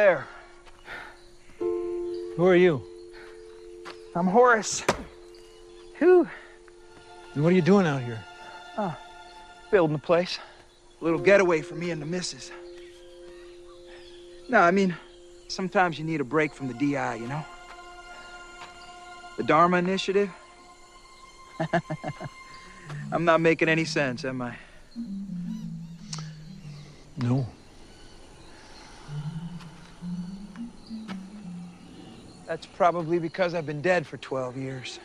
There. 0.00 0.26
Who 1.58 2.46
are 2.46 2.56
you? 2.56 2.82
I'm 4.16 4.26
Horace. 4.26 4.82
Who? 5.98 6.26
And 7.34 7.44
what 7.44 7.52
are 7.52 7.56
you 7.56 7.60
doing 7.60 7.86
out 7.86 8.02
here? 8.02 8.24
Uh, 8.78 8.94
building 9.70 9.96
a 9.96 9.98
place. 9.98 10.38
A 11.00 11.04
little 11.04 11.18
getaway 11.18 11.60
for 11.60 11.74
me 11.74 11.90
and 11.90 12.00
the 12.00 12.06
missus. 12.06 12.50
No, 14.48 14.60
I 14.60 14.70
mean, 14.70 14.96
sometimes 15.48 15.98
you 15.98 16.04
need 16.06 16.22
a 16.22 16.24
break 16.24 16.54
from 16.54 16.68
the 16.68 16.74
DI, 16.74 17.16
you 17.16 17.28
know? 17.28 17.44
The 19.36 19.42
Dharma 19.42 19.76
Initiative? 19.76 20.30
I'm 23.12 23.26
not 23.26 23.42
making 23.42 23.68
any 23.68 23.84
sense, 23.84 24.24
am 24.24 24.40
I? 24.40 24.56
Probably 32.80 33.18
because 33.18 33.52
I've 33.52 33.66
been 33.66 33.82
dead 33.82 34.06
for 34.06 34.16
12 34.16 34.56
years. 34.56 34.98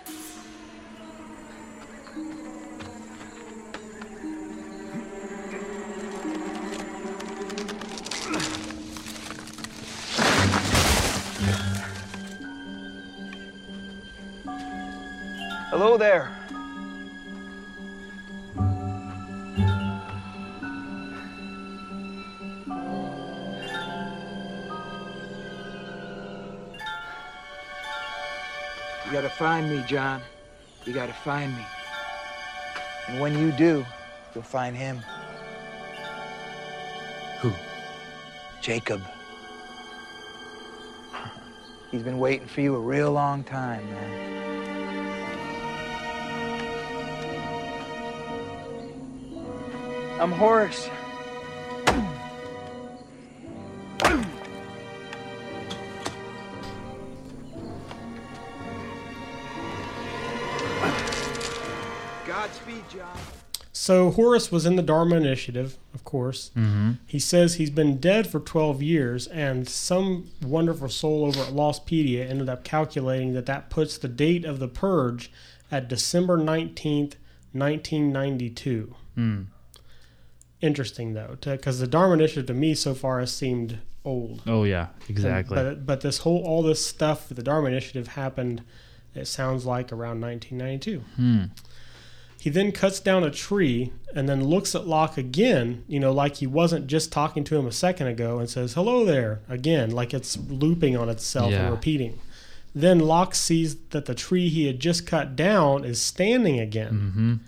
Hello 15.69 15.97
there. 15.97 16.34
Find 29.37 29.69
me, 29.69 29.83
John. 29.85 30.21
You 30.85 30.93
gotta 30.93 31.13
find 31.13 31.53
me. 31.55 31.65
And 33.07 33.19
when 33.19 33.37
you 33.37 33.51
do, 33.51 33.85
you'll 34.33 34.43
find 34.43 34.75
him. 34.75 35.03
Who? 37.39 37.51
Jacob. 38.61 39.01
He's 41.91 42.03
been 42.03 42.17
waiting 42.17 42.47
for 42.47 42.61
you 42.61 42.75
a 42.75 42.79
real 42.79 43.11
long 43.11 43.43
time, 43.43 43.85
man. 43.91 44.21
I'm 50.21 50.31
Horace. 50.31 50.89
So 63.71 64.09
Horace 64.09 64.51
was 64.53 64.65
in 64.65 64.77
the 64.77 64.81
Dharma 64.81 65.17
Initiative, 65.17 65.77
of 65.93 66.05
course. 66.05 66.49
Mm-hmm. 66.55 66.91
He 67.05 67.19
says 67.19 67.55
he's 67.55 67.69
been 67.69 67.97
dead 67.97 68.25
for 68.25 68.39
12 68.39 68.81
years, 68.81 69.27
and 69.27 69.67
some 69.67 70.29
wonderful 70.41 70.87
soul 70.87 71.25
over 71.25 71.41
at 71.41 71.49
Lostpedia 71.49 72.27
ended 72.27 72.47
up 72.47 72.63
calculating 72.63 73.33
that 73.33 73.45
that 73.47 73.69
puts 73.69 73.97
the 73.97 74.07
date 74.07 74.45
of 74.45 74.59
the 74.59 74.69
purge 74.69 75.29
at 75.69 75.89
December 75.89 76.37
19th, 76.37 77.15
1992. 77.51 78.95
Mm. 79.17 79.47
Interesting, 80.61 81.13
though, 81.13 81.37
because 81.41 81.79
the 81.79 81.87
Dharma 81.87 82.13
Initiative 82.13 82.45
to 82.47 82.53
me 82.53 82.73
so 82.75 82.93
far 82.93 83.19
has 83.19 83.33
seemed 83.33 83.79
old. 84.05 84.41
Oh 84.47 84.63
yeah, 84.63 84.87
exactly. 85.09 85.55
But, 85.55 85.85
but 85.85 86.01
this 86.01 86.19
whole, 86.19 86.43
all 86.45 86.63
this 86.63 86.85
stuff 86.85 87.27
with 87.27 87.35
the 87.35 87.43
Dharma 87.43 87.67
Initiative 87.67 88.07
happened, 88.07 88.63
it 89.13 89.27
sounds 89.27 89.65
like 89.65 89.91
around 89.91 90.21
1992. 90.21 90.99
Hmm. 91.17 91.43
He 92.45 92.51
then 92.51 92.71
cuts 92.71 92.99
down 92.99 93.23
a 93.23 93.31
tree 93.31 93.91
and 94.13 94.29
then 94.29 94.43
looks 94.43 94.75
at 94.75 94.85
Locke 94.85 95.17
again, 95.17 95.83
you 95.87 95.99
know, 95.99 96.11
like 96.11 96.35
he 96.35 96.45
wasn't 96.45 96.85
just 96.85 97.11
talking 97.11 97.43
to 97.45 97.57
him 97.57 97.65
a 97.65 97.71
second 97.71 98.05
ago 98.05 98.37
and 98.37 98.47
says, 98.47 98.75
hello 98.75 99.03
there, 99.03 99.41
again, 99.49 99.89
like 99.89 100.13
it's 100.13 100.37
looping 100.37 100.95
on 100.95 101.09
itself 101.09 101.51
Yeah. 101.51 101.63
and 101.63 101.71
repeating. 101.71 102.19
Then 102.75 102.99
Locke 102.99 103.33
sees 103.33 103.75
that 103.89 104.05
the 104.05 104.13
tree 104.13 104.47
he 104.49 104.67
had 104.67 104.79
just 104.79 105.07
cut 105.07 105.35
down 105.35 105.83
is 105.85 105.99
standing 105.99 106.59
again. 106.59 107.39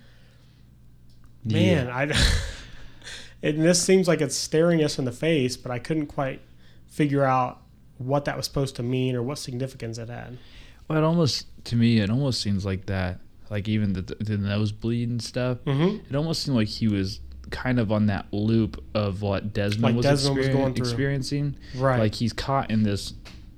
Mm-hmm. 1.45 1.53
Man, 1.53 1.89
I. 1.91 2.03
and 3.43 3.61
this 3.61 3.79
seems 3.79 4.07
like 4.07 4.19
it's 4.19 4.35
staring 4.35 4.83
us 4.83 4.97
in 4.97 5.05
the 5.05 5.11
face, 5.11 5.57
but 5.57 5.71
I 5.71 5.77
couldn't 5.77 6.07
quite 6.07 6.41
figure 6.87 7.23
out 7.23 7.61
what 7.99 8.25
that 8.25 8.35
was 8.35 8.47
supposed 8.47 8.75
to 8.77 8.83
mean 8.83 9.15
or 9.15 9.21
what 9.21 9.37
significance 9.37 9.99
it 9.99 10.09
had. 10.09 10.39
Well, 10.87 10.97
it 10.97 11.03
almost 11.03 11.45
to 11.65 11.75
me, 11.75 11.99
it 11.99 12.09
almost 12.09 12.41
seems 12.41 12.65
like 12.65 12.87
that. 12.87 13.19
Like 13.49 13.67
even 13.67 13.93
the 13.93 14.01
the 14.01 14.37
nosebleed 14.37 15.09
and 15.09 15.21
stuff. 15.21 15.57
Mm-hmm. 15.65 16.05
It 16.09 16.15
almost 16.15 16.43
seemed 16.43 16.57
like 16.57 16.67
he 16.67 16.87
was 16.87 17.19
kind 17.49 17.79
of 17.79 17.91
on 17.91 18.07
that 18.07 18.25
loop 18.33 18.83
of 18.93 19.21
what 19.21 19.53
Desmond 19.53 19.83
Like 19.83 19.95
was, 19.95 20.05
Desmond 20.05 20.37
was 20.37 20.49
going 20.49 20.73
through. 20.73 20.85
experiencing. 20.85 21.55
Right. 21.75 21.99
Like 21.99 22.15
he's 22.15 22.33
caught 22.33 22.69
in 22.69 22.83
this, 22.83 23.13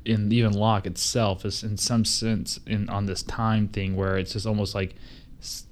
in 0.06 0.32
even 0.32 0.54
Locke 0.54 0.86
itself 0.86 1.44
is 1.44 1.64
in 1.64 1.76
some 1.78 2.06
sense 2.06 2.60
in 2.68 2.88
on 2.90 3.08
this 3.08 3.24
time 3.24 3.68
thing 3.68 3.96
where 3.96 4.18
it's 4.18 4.34
just 4.34 4.46
almost 4.46 4.76
like 4.76 4.94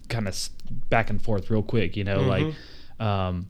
kind 0.09 0.27
of 0.27 0.50
back 0.89 1.09
and 1.09 1.21
forth 1.21 1.50
real 1.50 1.62
quick. 1.63 1.95
You 1.95 2.03
know, 2.05 2.19
Mm-hmm. 2.19 2.29
like, 3.00 3.07
um, 3.07 3.47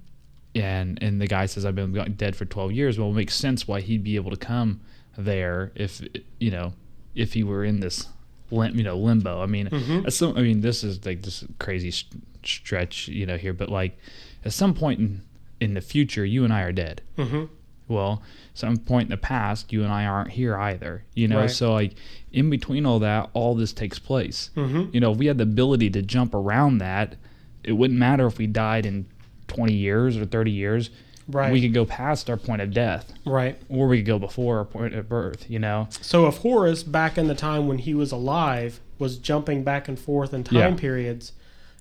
and 0.56 1.02
and 1.02 1.22
the 1.22 1.28
guy 1.28 1.46
says 1.46 1.66
I've 1.66 1.76
been 1.76 1.94
dead 2.18 2.36
for 2.36 2.46
twelve 2.46 2.72
years. 2.72 3.00
Well, 3.00 3.10
it 3.10 3.14
makes 3.14 3.36
sense 3.36 3.68
why 3.68 3.80
he'd 3.82 4.04
be 4.04 4.16
able 4.16 4.32
to 4.32 4.38
come 4.38 4.82
there 5.18 5.72
if 5.76 6.02
you 6.40 6.52
know 6.52 6.74
if 7.16 7.34
he 7.34 7.44
were 7.44 7.64
in 7.64 7.80
this 7.80 8.08
lim- 8.52 8.76
you 8.78 8.84
know 8.84 8.98
limbo. 8.98 9.42
I 9.42 9.46
mean, 9.46 9.68
Mm-hmm. 9.68 10.06
at 10.06 10.14
some 10.14 10.38
I 10.38 10.42
mean 10.42 10.62
this 10.62 10.84
is 10.84 11.06
like 11.06 11.22
this 11.24 11.44
crazy 11.60 11.92
st- 11.92 12.24
stretch 12.44 13.08
you 13.08 13.26
know 13.26 13.38
here, 13.38 13.54
but 13.54 13.70
like 13.70 13.98
at 14.46 14.54
some 14.54 14.74
point 14.74 15.00
in 15.00 15.22
in 15.60 15.74
the 15.74 15.82
future, 15.82 16.24
you 16.26 16.44
and 16.44 16.54
I 16.54 16.62
are 16.62 16.72
dead. 16.72 17.02
Mm-hmm. 17.18 17.46
Well, 17.88 18.22
some 18.54 18.78
point 18.78 19.06
in 19.06 19.12
the 19.12 19.18
past, 19.18 19.72
you 19.72 19.82
and 19.84 19.92
I 19.92 20.06
aren't 20.06 20.32
here 20.32 20.58
either. 20.58 21.04
You 21.16 21.28
know, 21.30 21.40
Right. 21.42 21.50
so 21.50 21.74
like 21.74 21.94
in 22.32 22.50
between 22.50 22.86
all 22.86 23.00
that, 23.00 23.30
all 23.34 23.56
this 23.56 23.72
takes 23.74 23.98
place. 23.98 24.50
Mm-hmm. 24.56 24.90
You 24.94 25.00
know, 25.00 25.12
if 25.14 25.18
we 25.18 25.26
had 25.28 25.38
the 25.38 25.44
ability 25.44 25.90
to 25.92 26.02
jump 26.02 26.36
around 26.36 26.78
that, 26.80 27.16
it 27.64 27.72
wouldn't 27.74 27.98
matter 28.00 28.28
if 28.28 28.38
we 28.38 28.46
died 28.46 28.86
in 28.86 29.06
20 29.48 29.74
years 29.74 30.18
or 30.18 30.26
30 30.26 30.52
years. 30.52 30.90
Right. 31.30 31.52
We 31.52 31.62
could 31.62 31.74
go 31.74 31.86
past 31.86 32.30
our 32.30 32.38
point 32.38 32.62
of 32.62 32.72
death, 32.74 33.12
Right. 33.26 33.60
or 33.70 33.88
we 33.88 33.98
could 33.98 34.06
go 34.06 34.20
before 34.20 34.58
our 34.60 34.66
point 34.66 34.94
of 34.96 35.10
birth. 35.10 35.50
You 35.50 35.60
know. 35.60 35.88
So 36.02 36.28
if 36.28 36.38
Horace, 36.38 36.84
back 36.84 37.18
in 37.18 37.28
the 37.28 37.36
time 37.36 37.68
when 37.68 37.80
he 37.80 37.94
was 37.94 38.12
alive, 38.12 38.80
was 39.00 39.18
jumping 39.18 39.64
back 39.64 39.88
and 39.88 40.00
forth 40.00 40.34
in 40.34 40.44
time 40.44 40.58
Yeah. 40.58 40.74
periods, 40.76 41.34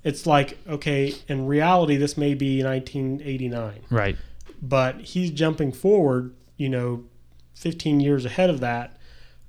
it's 0.05 0.27
like, 0.27 0.59
okay, 0.69 1.15
in 1.29 1.47
reality, 1.47 1.97
this 1.97 2.17
may 2.17 2.35
be 2.35 2.63
1989, 2.63 3.81
Right. 3.91 4.17
but 4.63 5.01
he's 5.01 5.31
jumping 5.31 5.73
forward, 5.73 6.33
you 6.57 6.69
know, 6.69 7.05
15 7.55 8.01
years 8.01 8.25
ahead 8.25 8.51
of 8.51 8.61
that. 8.61 8.97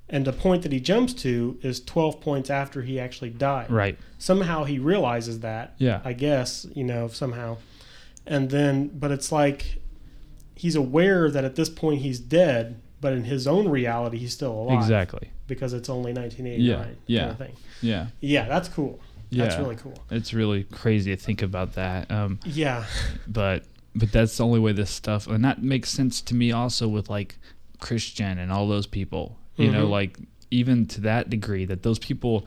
And 0.08 0.24
the 0.24 0.32
point 0.32 0.62
that 0.62 0.72
he 0.72 0.80
jumps 0.80 1.12
to 1.14 1.58
is 1.62 1.80
12 1.80 2.20
points 2.20 2.48
after 2.48 2.80
he 2.82 2.98
actually 2.98 3.28
died. 3.30 3.70
Right. 3.70 3.98
Somehow 4.18 4.64
he 4.64 4.78
realizes 4.78 5.40
that. 5.40 5.74
Yeah. 5.76 6.00
I 6.04 6.14
guess, 6.14 6.66
you 6.74 6.82
know, 6.84 7.08
somehow. 7.08 7.58
And 8.26 8.48
then, 8.50 8.88
but 8.94 9.10
it's 9.12 9.30
like 9.30 9.76
he's 10.58 10.74
aware 10.74 11.30
that 11.30 11.44
at 11.44 11.54
this 11.56 11.68
point 11.68 12.00
he's 12.02 12.18
dead, 12.20 12.80
but 13.00 13.12
in 13.12 13.24
his 13.24 13.46
own 13.46 13.68
reality, 13.68 14.18
he's 14.18 14.32
still 14.32 14.52
alive 14.52 14.78
Exactly. 14.80 15.30
because 15.46 15.72
it's 15.72 15.88
only 15.88 16.12
1989 16.12 16.96
Yeah, 17.06 17.24
kind 17.34 17.40
of. 17.40 17.48
Yeah. 17.80 18.06
Yeah, 18.20 18.48
that's 18.48 18.68
cool. 18.68 19.00
Yeah. 19.30 19.44
That's 19.44 19.56
Yeah. 19.56 19.62
really 19.62 19.76
cool. 19.76 19.94
It's 20.10 20.34
really 20.34 20.64
crazy 20.64 21.14
to 21.14 21.20
think 21.22 21.42
about 21.42 21.74
that. 21.74 22.10
Um, 22.10 22.40
Yeah. 22.44 22.84
but 23.26 23.64
but 23.94 24.12
that's 24.12 24.36
the 24.36 24.44
only 24.44 24.60
way 24.60 24.70
this 24.72 24.90
stuff 24.90 25.26
and 25.26 25.44
that 25.44 25.62
makes 25.62 25.88
sense 25.90 26.20
to 26.20 26.34
me 26.34 26.52
also 26.52 26.86
with 26.86 27.08
like 27.10 27.36
christian 27.80 28.38
and 28.38 28.52
all 28.52 28.68
those 28.68 28.86
people 28.86 29.36
you 29.56 29.72
know 29.72 29.86
Mhm. 29.86 29.90
like 29.90 30.18
even 30.50 30.86
to 30.86 31.00
that 31.00 31.30
degree 31.30 31.64
that 31.64 31.82
those 31.82 31.98
people 31.98 32.46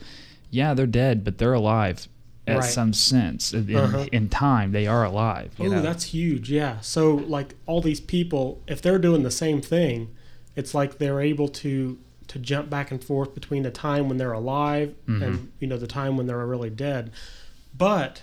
yeah 0.49 0.73
they're 0.73 0.85
dead 0.85 1.23
but 1.25 1.39
they're 1.39 1.53
alive 1.53 2.07
at 2.51 2.57
Right. 2.59 2.69
some 2.69 2.93
sense 2.93 3.53
in, 3.53 3.75
Uh-huh. 3.75 4.05
in 4.11 4.29
time 4.29 4.71
they 4.71 4.87
are 4.87 5.03
alive 5.05 5.51
Oh, 5.59 5.81
that's 5.81 6.05
huge. 6.05 6.51
Yeah. 6.51 6.79
So, 6.81 7.15
like 7.15 7.55
all 7.65 7.81
these 7.81 7.99
people, 7.99 8.61
if 8.67 8.81
they're 8.81 8.99
doing 8.99 9.23
the 9.23 9.31
same 9.31 9.61
thing, 9.61 10.09
it's 10.55 10.73
like 10.73 10.97
they're 10.97 11.21
able 11.21 11.47
to 11.63 11.97
to 12.27 12.39
jump 12.39 12.69
back 12.69 12.91
and 12.91 13.03
forth 13.03 13.33
between 13.33 13.63
the 13.63 13.71
time 13.71 14.07
when 14.07 14.17
they're 14.17 14.31
alive 14.31 14.93
Mm-hmm. 15.07 15.23
and 15.23 15.51
you 15.59 15.67
know 15.67 15.77
the 15.77 15.87
time 15.87 16.15
when 16.17 16.27
they're 16.27 16.45
really 16.45 16.69
dead. 16.69 17.11
But 17.77 18.21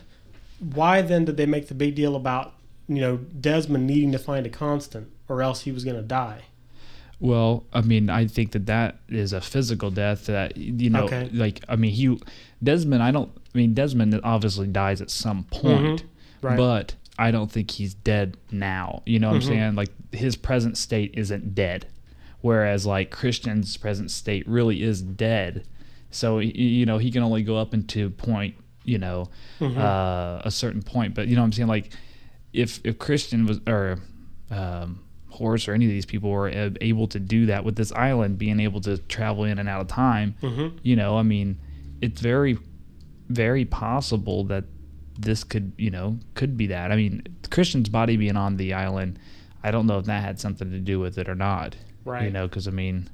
why 0.59 1.03
then 1.03 1.25
did 1.25 1.37
they 1.37 1.47
make 1.47 1.69
the 1.69 1.75
big 1.75 1.95
deal 1.95 2.17
about 2.17 2.55
you 2.89 3.01
know 3.01 3.17
Desmond 3.19 3.87
needing 3.87 4.13
to 4.13 4.19
find 4.19 4.47
a 4.47 4.51
constant, 4.51 5.09
or 5.29 5.43
else 5.43 5.63
he 5.63 5.73
was 5.73 5.85
going 5.85 5.97
to 5.97 6.03
die? 6.03 6.43
Well, 7.21 7.65
I 7.73 7.81
mean, 7.81 8.11
I 8.11 8.27
think 8.29 8.53
that 8.53 8.67
that 8.67 8.99
is 9.09 9.33
a 9.33 9.41
physical 9.41 9.91
death 9.91 10.27
that 10.27 10.57
you 10.57 10.91
know, 10.91 11.05
Okay. 11.05 11.29
like 11.33 11.63
I 11.69 11.77
mean, 11.77 11.93
he 11.93 12.19
Desmond. 12.63 13.03
I 13.03 13.11
don't. 13.11 13.31
I 13.55 13.59
mean, 13.59 13.75
Desmond 13.75 14.19
obviously 14.23 14.67
dies 14.69 15.01
at 15.01 15.11
some 15.11 15.45
point, 15.45 16.03
Mm-hmm. 16.03 16.47
Right. 16.47 16.57
but 16.57 16.95
I 17.19 17.31
don't 17.33 17.51
think 17.51 17.73
he's 17.73 17.95
dead 17.95 18.37
now. 18.53 19.03
You 19.05 19.19
know 19.19 19.31
what 19.31 19.41
Mhm. 19.43 19.47
I'm 19.47 19.49
saying? 19.49 19.75
Like 19.75 19.91
his 20.13 20.37
present 20.37 20.77
state 20.79 21.13
isn't 21.17 21.55
dead, 21.57 21.87
whereas 22.41 22.87
like 22.87 23.11
Christian's 23.11 23.77
present 23.77 24.11
state 24.13 24.47
really 24.49 24.83
is 24.83 25.03
dead. 25.03 25.65
So 26.11 26.39
you 26.39 26.87
know 26.87 26.99
he 26.99 27.11
can 27.11 27.23
only 27.25 27.43
go 27.43 27.57
up 27.57 27.75
into 27.75 28.11
point. 28.11 28.55
You 28.85 28.99
know, 28.99 29.29
Mm-hmm. 29.61 29.77
uh, 29.79 30.41
a 30.45 30.51
certain 30.53 30.83
point. 30.83 31.15
But 31.15 31.27
you 31.29 31.35
know 31.35 31.43
what 31.43 31.47
I'm 31.47 31.53
saying? 31.53 31.69
Like 31.69 31.91
if 32.53 32.81
if 32.85 32.99
Christian 32.99 33.45
was 33.45 33.61
or 33.67 33.99
um, 34.53 35.01
Or 35.41 35.75
any 35.75 35.85
of 35.85 35.91
these 35.91 36.07
people 36.07 36.31
were 36.31 36.49
able 36.81 37.07
to 37.09 37.21
do 37.21 37.47
that 37.47 37.65
with 37.65 37.77
this 37.77 37.93
island 37.93 38.39
being 38.39 38.61
able 38.61 38.81
to 38.83 38.99
travel 38.99 39.45
in 39.45 39.59
and 39.59 39.69
out 39.69 39.81
of 39.81 39.89
time, 39.89 40.35
Mhm. 40.43 40.73
you 40.83 40.97
know, 40.97 41.17
I 41.19 41.23
mean, 41.23 41.59
it's 42.01 42.21
very, 42.21 42.59
very 43.29 43.65
possible 43.65 44.45
that 44.45 44.65
this 45.19 45.45
could, 45.45 45.73
you 45.77 45.91
know, 45.91 46.19
could 46.35 46.57
be 46.57 46.67
that. 46.69 46.91
I 46.93 46.97
mean, 46.97 47.23
Christian's 47.51 47.89
body 47.89 48.17
being 48.17 48.37
on 48.37 48.57
the 48.57 48.73
island, 48.73 49.19
I 49.65 49.71
don't 49.71 49.87
know 49.87 49.99
if 49.99 50.07
that 50.07 50.23
had 50.23 50.39
something 50.39 50.71
to 50.71 50.79
do 50.79 51.01
with 51.01 51.19
it 51.19 51.29
or 51.29 51.35
not. 51.35 51.77
Right. 52.05 52.25
You 52.25 52.31
know, 52.31 52.47
because 52.47 52.67
I 52.69 52.71
mean, 52.71 53.09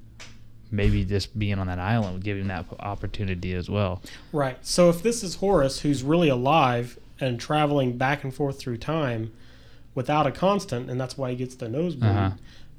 maybe 0.71 1.05
just 1.05 1.39
being 1.39 1.59
on 1.59 1.67
that 1.69 1.79
island 1.79 2.15
would 2.15 2.25
give 2.25 2.37
him 2.39 2.49
that 2.49 2.67
opportunity 2.81 3.55
as 3.55 3.69
well. 3.71 4.03
Right. 4.33 4.59
So 4.63 4.89
if 4.91 5.03
this 5.03 5.23
is 5.23 5.37
Horace, 5.37 5.81
who's 5.81 6.03
really 6.03 6.29
alive 6.29 6.99
and 7.21 7.39
traveling 7.39 7.97
back 7.97 8.25
and 8.25 8.35
forth 8.35 8.59
through 8.59 8.79
time 8.79 9.31
without 9.95 10.27
a 10.27 10.33
constant, 10.33 10.91
and 10.91 11.01
that's 11.01 11.17
why 11.17 11.31
he 11.31 11.37
gets 11.37 11.55
the 11.57 11.69
nosebleed, 11.69 12.11
Uh-huh. 12.11 12.31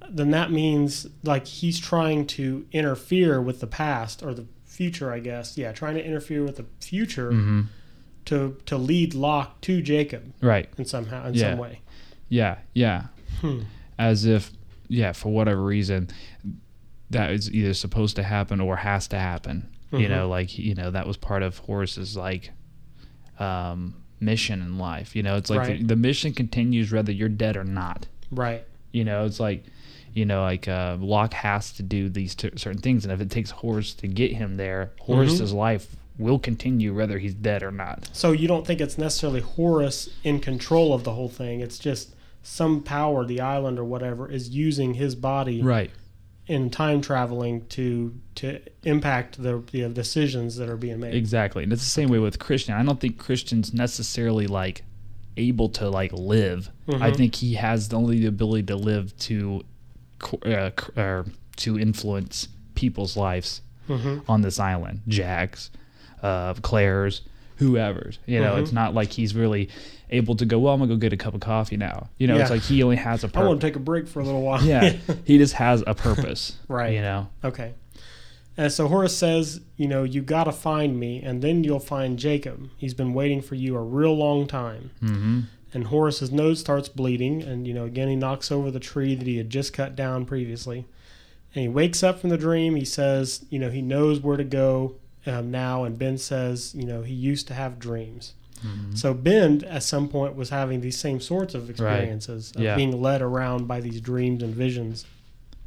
then 0.10 0.32
that 0.32 0.52
means 0.52 1.08
like 1.24 1.46
he's 1.48 1.80
trying 1.80 2.26
to 2.28 2.66
interfere 2.72 3.42
with 3.42 3.60
the 3.60 3.68
past 3.68 4.22
or 4.24 4.34
the 4.34 4.46
future, 4.66 5.12
I 5.12 5.20
guess. 5.20 5.58
Yeah, 5.58 5.72
trying 5.72 5.96
to 5.96 6.06
interfere 6.06 6.44
with 6.44 6.58
the 6.58 6.66
future 6.80 7.32
Mm-hmm. 7.32 7.62
to 8.26 8.58
to 8.66 8.78
lead 8.78 9.14
Locke 9.14 9.62
to 9.62 9.82
Jacob 9.82 10.34
Right. 10.42 10.70
in 10.78 10.86
somehow 10.86 11.28
in 11.28 11.34
Yeah. 11.36 11.52
some 11.52 11.60
way. 11.60 11.82
Yeah, 12.30 12.58
yeah. 12.74 13.04
Hmm. 13.42 13.62
As 13.98 14.26
if, 14.26 14.52
yeah, 14.88 15.12
for 15.14 15.32
whatever 15.32 15.64
reason, 15.64 16.10
that 17.12 17.32
is 17.32 17.50
either 17.52 17.74
supposed 17.74 18.16
to 18.18 18.24
happen 18.24 18.60
or 18.60 18.78
has 18.78 19.08
to 19.10 19.18
happen. 19.20 19.70
You 19.92 20.00
Mhm. 20.00 20.10
know, 20.10 20.28
like 20.30 20.58
you 20.58 20.76
know 20.76 20.92
that 20.92 21.08
was 21.08 21.16
part 21.18 21.44
of 21.44 21.60
Horace's 21.60 22.18
like 22.18 22.52
um, 23.40 23.96
mission 24.20 24.62
in 24.62 24.78
life. 24.78 25.16
You 25.16 25.24
know, 25.24 25.36
it's 25.36 25.50
like 25.50 25.60
Right. 25.60 25.80
the, 25.80 25.86
the 25.88 25.96
mission 25.96 26.34
continues 26.34 26.92
whether 26.92 27.12
you're 27.12 27.30
dead 27.30 27.58
or 27.58 27.64
not. 27.64 28.08
Right. 28.32 28.64
You 28.92 29.04
know, 29.04 29.26
it's 29.26 29.40
like, 29.40 29.66
you 30.14 30.26
know, 30.26 30.42
like 30.42 30.68
uh, 30.68 30.98
Locke 31.00 31.34
has 31.34 31.74
to 31.74 31.84
do 31.84 32.08
these 32.10 32.34
t- 32.36 32.50
certain 32.56 32.82
things, 32.82 33.04
and 33.04 33.12
if 33.12 33.20
it 33.20 33.30
takes 33.30 33.52
Horace 33.52 33.94
to 33.96 34.08
get 34.08 34.32
him 34.34 34.56
there, 34.58 34.92
Horace's 35.02 35.52
life 35.52 35.96
will 36.18 36.40
continue 36.40 36.96
whether 36.96 37.20
he's 37.20 37.34
dead 37.34 37.62
or 37.62 37.72
not. 37.72 38.10
So 38.14 38.32
you 38.32 38.48
don't 38.48 38.66
think 38.66 38.80
it's 38.80 38.98
necessarily 38.98 39.42
Horace 39.42 40.10
in 40.24 40.40
control 40.40 40.94
of 40.94 41.04
the 41.04 41.12
whole 41.12 41.28
thing. 41.28 41.60
It's 41.60 41.78
just 41.78 42.16
some 42.42 42.82
power, 42.84 43.26
the 43.26 43.42
island 43.42 43.78
or 43.78 43.84
whatever, 43.84 44.32
is 44.32 44.50
using 44.50 44.94
his 44.94 45.14
body 45.16 45.62
Right. 45.62 45.92
In 46.48 46.70
time 46.70 47.02
traveling 47.02 47.66
to 47.68 48.14
to 48.36 48.60
impact 48.84 49.42
the, 49.42 49.64
the 49.72 49.88
decisions 49.90 50.56
that 50.58 50.70
are 50.70 50.78
being 50.78 51.00
made. 51.00 51.14
Exactly. 51.16 51.64
And 51.64 51.72
it's 51.74 51.84
the 51.84 51.90
same 51.90 52.10
way 52.10 52.20
with 52.20 52.38
Christian. 52.40 52.74
I 52.76 52.84
don't 52.84 53.00
think 53.00 53.18
Christian's 53.18 53.74
necessarily 53.74 54.46
like 54.48 54.84
able 55.38 55.70
to 55.70 55.90
like 55.90 56.12
live. 56.14 56.70
I 56.88 56.92
Mhm. 57.12 57.16
think 57.16 57.36
he 57.36 57.54
has 57.56 57.92
only 57.94 58.20
the 58.20 58.28
ability 58.28 58.64
to 58.68 58.76
live 58.76 59.16
to 59.20 59.64
uh, 60.46 60.72
or 60.96 61.26
to 61.58 61.78
influence 61.80 62.48
people's 62.74 63.16
lives 63.18 63.62
Mhm. 63.90 64.24
on 64.28 64.42
this 64.42 64.60
island. 64.60 65.02
Jack's, 65.08 65.70
uh, 66.24 66.54
Claire's, 66.56 67.22
whoever's. 67.58 68.20
You 68.26 68.40
know, 68.42 68.54
Mhm. 68.56 68.62
it's 68.62 68.72
not 68.72 68.94
like 68.94 69.12
he's 69.12 69.36
really 69.36 69.70
able 70.12 70.36
to 70.36 70.46
go, 70.46 70.60
well, 70.60 70.74
I'm 70.74 70.80
going 70.80 70.90
to 70.90 70.96
go 70.96 71.00
get 71.00 71.14
a 71.14 71.18
cup 71.18 71.34
of 71.34 71.40
coffee 71.42 71.78
now. 71.78 72.10
You 72.18 72.28
know, 72.28 72.38
it's 72.38 72.50
like 72.52 72.62
he 72.62 72.84
only 72.84 72.96
has 72.98 73.24
a 73.24 73.28
I 73.28 73.30
purpose. 73.32 73.48
want 73.48 73.62
to 73.62 73.68
take 73.68 73.76
a 73.76 73.80
break 73.80 74.08
for 74.08 74.20
a 74.20 74.24
little 74.24 74.42
while. 74.44 74.64
yeah. 74.64 74.96
he 75.26 75.38
just 75.38 75.54
has 75.54 75.84
a 75.88 75.96
purpose. 75.96 76.58
Right. 76.68 76.94
You 76.94 77.02
know? 77.02 77.28
Okay. 77.44 77.74
And 78.58 78.72
so 78.72 78.88
Horace 78.88 79.16
says, 79.18 79.60
you 79.76 79.88
know, 79.88 80.04
you 80.04 80.22
got 80.22 80.46
to 80.46 80.52
find 80.54 80.98
me, 80.98 81.22
and 81.22 81.42
then 81.42 81.64
you'll 81.66 81.80
find 81.80 82.18
Jacob. 82.18 82.70
He's 82.78 82.94
been 82.94 83.14
waiting 83.14 83.42
for 83.42 83.56
you 83.56 83.76
a 83.76 83.82
real 83.82 84.16
long 84.16 84.48
time. 84.48 84.92
Mm-hmm. 85.04 85.40
And 85.74 85.84
Horace's 85.88 86.32
nose 86.32 86.62
starts 86.62 86.88
bleeding, 86.88 87.42
and, 87.42 87.68
you 87.68 87.74
know, 87.74 87.84
again, 87.84 88.08
he 88.08 88.16
knocks 88.16 88.52
over 88.54 88.72
the 88.72 88.80
tree 88.80 89.14
that 89.14 89.28
he 89.28 89.36
had 89.38 89.50
just 89.50 89.74
cut 89.74 89.94
down 89.94 90.24
previously. 90.26 90.86
And 91.54 91.64
he 91.64 91.68
wakes 91.68 92.02
up 92.02 92.20
from 92.20 92.30
the 92.30 92.38
dream. 92.38 92.76
He 92.76 92.86
says, 92.86 93.46
you 93.50 93.60
know, 93.60 93.70
he 93.70 93.82
knows 93.82 94.22
where 94.22 94.38
to 94.38 94.44
go 94.46 94.96
um, 95.26 95.52
now. 95.52 95.84
And 95.84 95.98
Ben 95.98 96.18
says, 96.18 96.74
you 96.76 96.86
know, 96.86 97.02
he 97.02 97.14
used 97.14 97.48
to 97.48 97.54
have 97.54 97.80
dreams. 97.80 98.34
Mm-hmm. 98.66 98.96
So 98.96 99.14
Ben, 99.14 99.64
at 99.66 99.84
some 99.84 100.08
point, 100.08 100.36
was 100.36 100.50
having 100.50 100.82
these 100.82 100.98
same 100.98 101.20
sorts 101.20 101.54
of 101.54 101.70
experiences 101.70 102.52
of 102.56 102.62
Yeah. 102.62 102.76
being 102.76 103.02
led 103.02 103.22
around 103.22 103.68
by 103.68 103.82
these 103.82 104.00
dreams 104.02 104.42
and 104.42 104.54
visions. 104.56 105.06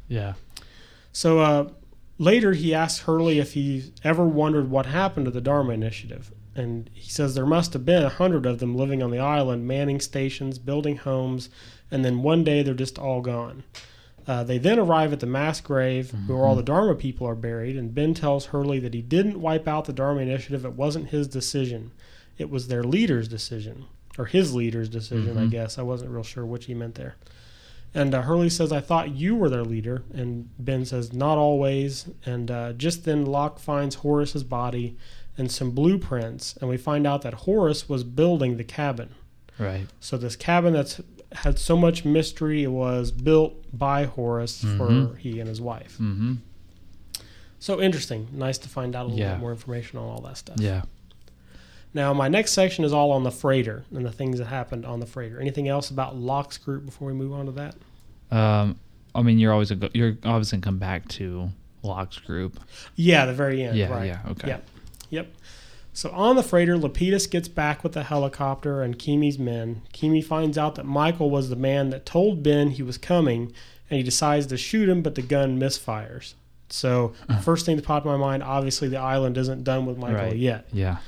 Yeah. 0.07 0.33
So 1.11 1.39
uh, 1.39 1.69
later, 2.17 2.53
he 2.53 2.73
asks 2.73 3.03
Hurley 3.05 3.39
if 3.39 3.53
he 3.53 3.93
ever 4.03 4.25
wondered 4.25 4.69
what 4.69 4.85
happened 4.87 5.25
to 5.25 5.31
the 5.31 5.41
Dharma 5.41 5.73
Initiative. 5.73 6.31
And 6.55 6.89
he 6.93 7.09
says 7.09 7.35
there 7.35 7.45
must 7.45 7.73
have 7.73 7.85
been 7.85 8.03
a 8.03 8.09
hundred 8.09 8.45
of 8.45 8.59
them 8.59 8.75
living 8.75 9.01
on 9.01 9.11
the 9.11 9.19
island, 9.19 9.67
manning 9.67 10.01
stations, 10.01 10.57
building 10.59 10.97
homes, 10.97 11.49
and 11.91 12.03
then 12.03 12.21
one 12.21 12.43
day 12.43 12.63
they're 12.63 12.73
just 12.73 12.99
all 12.99 13.21
gone. 13.21 13.63
Uh, 14.29 14.43
they 14.43 14.59
then 14.59 14.77
arrive 14.77 15.11
at 15.11 15.19
the 15.21 15.25
mass 15.25 15.59
grave 15.59 16.13
where 16.27 16.45
all 16.45 16.55
the 16.55 16.61
Dharma 16.61 16.93
people 16.93 17.25
are 17.27 17.33
buried, 17.35 17.75
and 17.75 17.95
Ben 17.95 18.13
tells 18.13 18.45
Hurley 18.47 18.77
that 18.79 18.93
he 18.93 19.01
didn't 19.01 19.41
wipe 19.41 19.67
out 19.67 19.85
the 19.85 19.93
Dharma 19.93 20.21
Initiative. 20.21 20.63
It 20.65 20.73
wasn't 20.73 21.09
his 21.09 21.27
decision, 21.27 21.91
it 22.37 22.49
was 22.51 22.67
their 22.67 22.83
leader's 22.83 23.27
decision, 23.27 23.85
or 24.19 24.25
his 24.25 24.53
leader's 24.53 24.87
decision, 24.87 25.35
I 25.37 25.45
Mhm. 25.47 25.51
guess. 25.51 25.77
I 25.79 25.81
wasn't 25.81 26.11
real 26.11 26.21
sure 26.23 26.45
which 26.45 26.65
he 26.65 26.73
meant 26.75 26.93
there. 26.95 27.15
And 27.95 28.13
uh, 28.13 28.21
Hurley 28.21 28.49
says, 28.51 28.71
I 28.71 28.81
thought 28.81 29.15
you 29.15 29.35
were 29.35 29.49
their 29.49 29.63
leader. 29.65 30.03
And 30.13 30.49
Ben 30.59 30.85
says, 30.85 31.11
Not 31.11 31.39
always. 31.39 32.05
And 32.23 32.51
uh, 32.51 32.73
just 32.73 33.03
then, 33.05 33.25
Locke 33.25 33.57
finds 33.57 33.95
Horace's 33.95 34.43
body 34.43 34.95
and 35.39 35.51
some 35.51 35.71
blueprints. 35.71 36.55
And 36.61 36.69
we 36.69 36.77
find 36.77 37.07
out 37.07 37.23
that 37.23 37.33
Horace 37.33 37.89
was 37.89 38.03
building 38.03 38.57
the 38.57 38.63
cabin. 38.63 39.09
Right. 39.57 39.87
So, 39.99 40.17
this 40.17 40.35
cabin 40.35 40.73
that's 40.73 41.01
had 41.33 41.59
so 41.59 41.77
much 41.77 42.03
mystery 42.05 42.63
It 42.63 42.71
was 42.71 43.11
built 43.11 43.53
by 43.77 44.05
Horace 44.05 44.61
for 44.61 44.87
Mhm. 44.89 45.17
he 45.17 45.39
and 45.39 45.47
his 45.47 45.61
wife. 45.61 45.93
Mm-hmm. 45.99 46.35
So 47.59 47.81
interesting. 47.81 48.27
Nice 48.31 48.57
to 48.59 48.69
find 48.69 48.95
out 48.95 49.03
a 49.05 49.09
little 49.09 49.19
Yeah. 49.19 49.33
bit 49.33 49.41
more 49.41 49.51
information 49.51 49.99
on 49.99 50.05
all 50.05 50.21
that 50.21 50.37
stuff. 50.37 50.59
Yeah. 50.59 50.83
Now, 51.93 52.13
my 52.13 52.27
next 52.29 52.53
section 52.53 52.85
is 52.85 52.93
all 52.93 53.11
on 53.11 53.23
the 53.23 53.31
freighter 53.31 53.83
and 53.93 54.05
the 54.05 54.11
things 54.11 54.37
that 54.39 54.45
happened 54.45 54.85
on 54.85 54.99
the 54.99 55.05
freighter. 55.05 55.39
Anything 55.39 55.67
else 55.67 55.89
about 55.89 56.15
Locke's 56.15 56.57
group 56.57 56.85
before 56.85 57.07
we 57.07 57.13
move 57.13 57.33
on 57.33 57.47
to 57.47 57.51
that? 57.53 57.75
Um, 58.35 58.77
I 59.15 59.21
mean, 59.23 59.39
you're 59.39 59.51
always 59.51 59.71
a 59.71 59.75
go- 59.75 59.89
you're 59.93 60.17
always 60.23 60.51
gonna 60.51 60.61
come 60.61 60.77
back 60.77 61.07
to 61.09 61.49
Locke's 61.81 62.19
group. 62.19 62.59
Yeah, 62.95 63.25
the 63.25 63.33
very 63.33 63.63
end. 63.63 63.75
Yeah, 63.77 63.89
right. 63.89 64.05
yeah, 64.05 64.19
okay. 64.29 64.47
Yep. 64.49 64.67
Yep. 65.09 65.33
So 65.99 66.11
on 66.11 66.37
the 66.37 66.43
freighter, 66.43 66.77
Lapidus 66.77 67.29
gets 67.29 67.49
back 67.49 67.83
with 67.83 67.91
the 67.91 68.03
helicopter 68.03 68.81
and 68.81 68.97
Keamy's 68.97 69.37
men. 69.37 69.81
Keamy 69.93 70.23
finds 70.23 70.57
out 70.57 70.75
that 70.75 70.85
Michael 70.85 71.29
was 71.29 71.49
the 71.49 71.57
man 71.57 71.89
that 71.89 72.05
told 72.05 72.41
Ben 72.41 72.69
he 72.69 72.81
was 72.81 72.97
coming, 72.97 73.51
and 73.89 73.97
he 73.97 74.01
decides 74.01 74.45
to 74.45 74.55
shoot 74.55 74.87
him, 74.87 75.01
but 75.01 75.15
the 75.15 75.21
gun 75.21 75.59
misfires. 75.59 76.35
So 76.69 77.11
first 77.41 77.65
thing 77.65 77.75
that 77.75 77.83
popped 77.83 78.05
in 78.05 78.13
my 78.13 78.17
mind, 78.17 78.43
obviously 78.43 78.87
the 78.87 78.95
island 78.95 79.37
isn't 79.37 79.65
done 79.65 79.85
with 79.85 79.97
Michael 79.97 80.27
Right. 80.27 80.37
yet. 80.37 80.69
Yeah. 80.71 80.99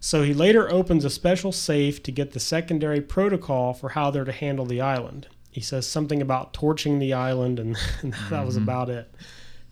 So 0.00 0.22
he 0.22 0.32
later 0.32 0.72
opens 0.72 1.04
a 1.04 1.10
special 1.10 1.52
safe 1.52 2.02
to 2.02 2.10
get 2.10 2.32
the 2.32 2.40
secondary 2.40 3.02
protocol 3.02 3.74
for 3.74 3.90
how 3.90 4.10
they're 4.10 4.24
to 4.24 4.32
handle 4.32 4.64
the 4.64 4.80
island. 4.80 5.26
He 5.50 5.60
says 5.60 5.86
something 5.86 6.22
about 6.22 6.54
torching 6.54 7.00
the 7.00 7.12
island, 7.12 7.58
and, 7.58 7.76
and 8.00 8.14
that 8.30 8.46
was 8.46 8.54
mm-hmm. 8.54 8.64
about 8.64 8.88
it. 8.88 9.14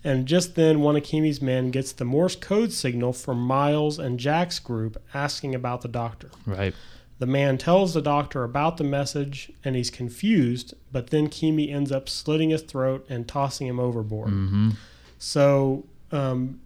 And 0.03 0.27
just 0.27 0.55
then, 0.55 0.81
one 0.81 0.97
of 0.97 1.03
Keamy's 1.03 1.43
men 1.43 1.71
gets 1.71 1.93
the 1.93 2.05
Morse 2.07 2.35
code 2.37 2.73
signal 2.73 3.13
from 3.13 3.39
Miles 3.41 3.99
and 3.99 4.19
Jack's 4.19 4.59
group 4.59 5.01
asking 5.13 5.55
about 5.55 5.83
the 5.83 5.89
doctor. 5.89 6.31
Right. 6.47 6.75
The 7.19 7.27
man 7.27 7.59
tells 7.59 7.93
the 7.93 8.01
doctor 8.01 8.43
about 8.45 8.79
the 8.79 8.85
message, 8.85 9.53
and 9.63 9.77
he's 9.77 9.91
confused, 9.91 10.73
but 10.91 11.11
then 11.11 11.29
Keamy 11.29 11.71
ends 11.71 11.93
up 11.93 12.09
slitting 12.09 12.49
his 12.49 12.63
throat 12.63 13.05
and 13.11 13.29
tossing 13.29 13.67
him 13.67 13.79
overboard. 13.79 14.31
Mm-hmm. 14.31 14.71
So 15.19 15.85
um, 16.13 16.61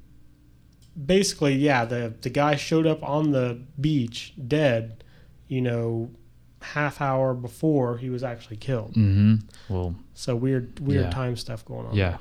basically, 1.06 1.54
yeah, 1.54 1.84
the 1.84 2.14
the 2.22 2.30
guy 2.30 2.54
showed 2.56 2.86
up 2.86 3.02
on 3.02 3.32
the 3.32 3.60
beach 3.80 4.32
dead, 4.46 5.02
you 5.48 5.60
know, 5.60 6.10
half 6.62 7.00
hour 7.00 7.34
before 7.34 7.98
he 7.98 8.08
was 8.10 8.22
actually 8.22 8.56
killed. 8.56 8.94
Mm-hmm. 8.94 9.34
Well, 9.68 9.96
So 10.14 10.36
weird, 10.36 10.78
weird 10.80 11.06
Yeah. 11.06 11.10
time 11.10 11.36
stuff 11.36 11.64
going 11.64 11.86
on. 11.86 11.94
yeah. 11.96 12.10
there. 12.10 12.18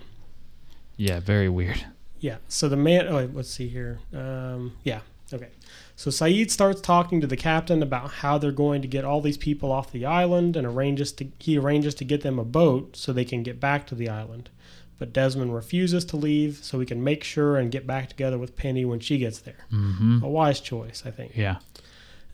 Yeah. 0.98 1.20
Very 1.20 1.50
weird. 1.50 1.86
Yeah. 2.20 2.38
So 2.48 2.70
the 2.70 2.78
man. 2.78 3.08
Oh, 3.08 3.18
wait, 3.18 3.36
let's 3.36 3.50
see 3.50 3.68
here. 3.68 4.00
Um, 4.14 4.74
yeah. 4.84 5.02
Okay. 5.34 5.50
So 5.96 6.10
Sayid 6.10 6.50
starts 6.50 6.82
talking 6.82 7.22
to 7.22 7.28
the 7.28 7.38
captain 7.38 7.84
about 7.84 8.12
how 8.12 8.38
they're 8.38 8.52
going 8.52 8.82
to 8.82 8.88
get 8.88 9.06
all 9.06 9.22
these 9.22 9.38
people 9.38 9.72
off 9.72 9.92
the 9.92 10.06
island, 10.06 10.56
and 10.56 10.66
arranges 10.66 11.12
to 11.14 11.28
he 11.40 11.58
arranges 11.58 11.96
to 11.96 12.06
get 12.06 12.22
them 12.22 12.40
a 12.40 12.46
boat 12.46 12.96
so 12.96 13.14
they 13.14 13.26
can 13.26 13.44
get 13.44 13.60
back 13.60 13.86
to 13.88 13.96
the 13.96 14.10
island. 14.10 14.50
But 15.00 15.12
Desmond 15.12 15.54
refuses 15.54 16.06
to 16.06 16.18
leave 16.18 16.60
so 16.62 16.80
he 16.80 16.86
can 16.86 17.04
make 17.04 17.24
sure 17.24 17.58
and 17.58 17.72
get 17.72 17.86
back 17.86 18.10
together 18.10 18.38
with 18.38 18.56
Penny 18.56 18.86
when 18.86 19.00
she 19.00 19.18
gets 19.18 19.40
there. 19.40 19.66
Mm-hmm. 19.72 20.24
A 20.24 20.30
wise 20.30 20.60
choice, 20.60 21.04
I 21.06 21.12
think. 21.12 21.36
Yeah. 21.36 21.58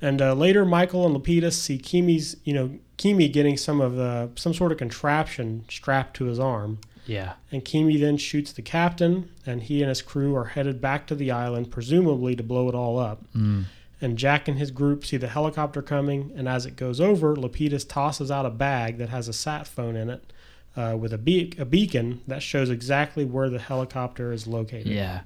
And 0.01 0.21
uh, 0.21 0.33
later, 0.33 0.65
Michael 0.65 1.05
and 1.05 1.15
Lapidus 1.15 1.53
see 1.53 1.77
Keamy's, 1.77 2.37
you 2.43 2.53
know, 2.53 2.77
Keamy 2.97 3.31
getting 3.31 3.57
some 3.57 3.81
of 3.81 3.95
the 3.95 4.29
some 4.35 4.53
sort 4.53 4.71
of 4.71 4.77
contraption 4.77 5.65
strapped 5.69 6.15
to 6.17 6.25
his 6.25 6.39
arm, 6.39 6.79
Yeah. 7.05 7.33
and 7.51 7.63
Keamy 7.65 7.99
then 7.99 8.17
shoots 8.17 8.51
the 8.51 8.61
captain, 8.61 9.31
and 9.45 9.63
he 9.63 9.81
and 9.81 9.89
his 9.89 10.01
crew 10.01 10.35
are 10.35 10.45
headed 10.45 10.79
back 10.81 11.07
to 11.07 11.15
the 11.15 11.31
island, 11.31 11.71
presumably 11.71 12.35
to 12.35 12.43
blow 12.43 12.69
it 12.69 12.75
all 12.75 12.99
up. 12.99 13.23
Mm. 13.35 13.65
And 14.01 14.17
Jack 14.17 14.47
and 14.47 14.57
his 14.57 14.71
group 14.71 15.05
see 15.05 15.17
the 15.17 15.27
helicopter 15.27 15.81
coming, 15.81 16.31
and 16.35 16.47
as 16.47 16.65
it 16.65 16.75
goes 16.75 17.01
over, 17.01 17.35
Lapidus 17.35 17.87
tosses 17.87 18.31
out 18.31 18.45
a 18.45 18.49
bag 18.49 18.97
that 18.97 19.09
has 19.09 19.27
a 19.27 19.33
sat 19.33 19.67
phone 19.67 19.95
in 19.95 20.09
it 20.09 20.31
uh, 20.77 20.95
with 20.97 21.11
a, 21.11 21.17
be- 21.17 21.53
a 21.57 21.65
beacon 21.65 22.21
that 22.27 22.41
shows 22.41 22.69
exactly 22.69 23.25
where 23.25 23.49
the 23.49 23.59
helicopter 23.59 24.31
is 24.31 24.47
located. 24.47 24.87
Yeah. 24.87 25.21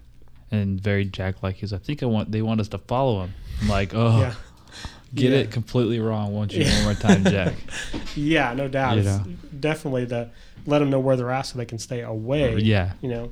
And 0.51 0.79
very 0.79 1.05
Jack 1.05 1.41
like 1.43 1.55
he's 1.57 1.73
I 1.73 1.77
think 1.79 2.03
I 2.03 2.05
want 2.05 2.31
they 2.31 2.41
want 2.43 2.62
us 2.62 2.67
to 2.69 2.77
follow 2.77 3.23
him. 3.23 3.33
I'm 3.62 3.69
like, 3.69 3.93
oh 3.95 4.19
Yeah. 4.19 4.33
Get 5.13 5.32
Yeah. 5.32 5.38
it 5.39 5.52
completely 5.52 5.99
wrong, 5.99 6.34
won't 6.34 6.54
you? 6.54 6.65
One 6.65 6.84
more 6.84 6.93
time, 6.93 7.23
Jack. 7.23 7.54
Yeah, 8.15 8.54
no 8.54 8.67
doubt. 8.67 8.97
You 8.97 9.04
know. 9.04 9.23
definitely 9.60 10.06
to 10.08 10.30
let 10.65 10.80
them 10.80 10.89
know 10.89 10.99
where 10.99 11.15
they're 11.15 11.32
at 11.32 11.43
so 11.47 11.58
they 11.58 11.65
can 11.65 11.80
stay 11.80 12.02
away. 12.02 12.58
yeah. 12.58 12.93
You 13.02 13.10
know. 13.10 13.32